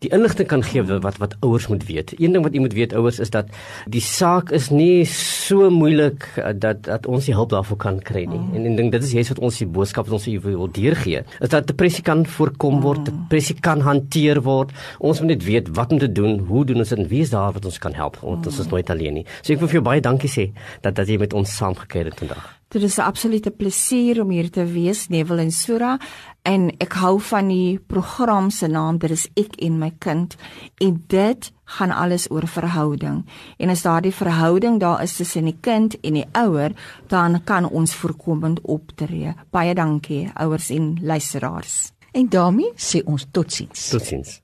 die 0.05 0.11
inligting 0.13 0.47
kan 0.47 0.63
gee 0.63 0.83
wat 0.83 1.17
wat 1.17 1.35
ouers 1.41 1.67
moet 1.67 1.85
weet. 1.87 2.13
Een 2.17 2.35
ding 2.35 2.43
wat 2.45 2.53
jy 2.53 2.61
moet 2.63 2.75
weet 2.77 2.93
ouers 2.93 3.19
is 3.23 3.31
dat 3.33 3.49
die 3.87 4.01
saak 4.01 4.51
is 4.55 4.69
nie 4.69 5.05
so 5.11 5.69
moeilik 5.73 6.27
uh, 6.37 6.51
dat 6.55 6.83
dat 6.87 7.05
ons 7.05 7.25
die 7.25 7.35
hulp 7.35 7.53
daarvoor 7.53 7.77
kan 7.77 7.99
kry 7.99 8.25
nie. 8.25 8.39
Mm. 8.39 8.53
En 8.55 8.65
en 8.71 8.75
ding 8.81 8.91
dit 8.91 9.03
is 9.03 9.13
juist 9.17 9.33
wat 9.35 9.43
ons 9.49 9.61
die 9.63 9.69
boodskap 9.77 10.09
wat 10.09 10.19
ons 10.19 10.27
wil 10.45 10.69
deurgee. 10.71 11.23
Is 11.39 11.53
dat 11.53 11.67
depressie 11.67 12.03
kan 12.03 12.25
voorkom 12.25 12.81
word, 12.81 13.07
mm. 13.07 13.23
depressie 13.27 13.57
kan 13.59 13.81
hanteer 13.81 14.41
word. 14.45 14.73
Ons 14.99 15.21
moet 15.21 15.35
net 15.35 15.47
weet 15.47 15.71
wat 15.77 15.91
om 15.91 15.99
te 15.99 16.11
doen, 16.11 16.39
hoe 16.49 16.65
doen 16.65 16.83
ons 16.83 16.93
dit 16.93 16.99
en 16.99 17.09
wie 17.11 17.23
is 17.25 17.33
daar 17.33 17.53
wat 17.55 17.65
ons 17.65 17.81
kan 17.81 17.93
help 17.93 18.21
want 18.21 18.45
mm. 18.45 18.51
ons 18.51 18.59
is 18.59 18.69
nooit 18.71 18.89
alleen 18.93 19.21
nie. 19.21 19.25
So 19.41 19.53
ek 19.53 19.63
wil 19.63 19.71
vir 19.71 19.81
jou 19.81 19.87
baie 19.89 20.03
dankie 20.03 20.31
sê 20.31 20.51
dat 20.85 20.95
dat 20.97 21.09
jy 21.09 21.19
met 21.21 21.33
ons 21.37 21.57
saamgekyk 21.57 22.11
het 22.11 22.23
vandag. 22.25 22.57
Dit 22.69 22.83
is 22.83 22.97
'n 22.97 23.07
absolute 23.07 23.51
plesier 23.51 24.21
om 24.21 24.29
hier 24.29 24.49
te 24.49 24.65
wees, 24.65 25.07
Neville 25.07 25.41
en 25.41 25.51
Sura, 25.51 25.99
en 26.47 26.69
ek 26.83 26.95
hou 27.01 27.17
van 27.29 27.49
die 27.51 27.77
program 27.91 28.49
se 28.53 28.69
naam, 28.71 28.99
dit 29.01 29.11
is 29.11 29.27
ek 29.39 29.57
en 29.67 29.77
my 29.81 29.91
kind, 30.03 30.37
en 30.83 31.01
dit 31.11 31.49
gaan 31.77 31.91
alles 31.91 32.29
oor 32.31 32.47
verhouding. 32.47 33.25
En 33.59 33.73
as 33.73 33.83
daardie 33.83 34.13
verhouding 34.15 34.79
daar 34.79 35.03
is 35.03 35.17
tussen 35.19 35.49
die 35.49 35.57
kind 35.61 35.99
en 36.01 36.21
die 36.21 36.25
ouer, 36.39 36.75
dan 37.11 37.41
kan 37.43 37.67
ons 37.67 37.95
voorkomend 37.99 38.63
optree. 38.63 39.35
Baie 39.51 39.75
dankie 39.75 40.27
ouers 40.39 40.71
en 40.71 40.95
luisteraars. 41.01 41.77
En 42.15 42.29
daarmee 42.31 42.71
sê 42.79 43.03
ons 43.05 43.27
totsiens. 43.31 43.89
Totsiens. 43.91 44.39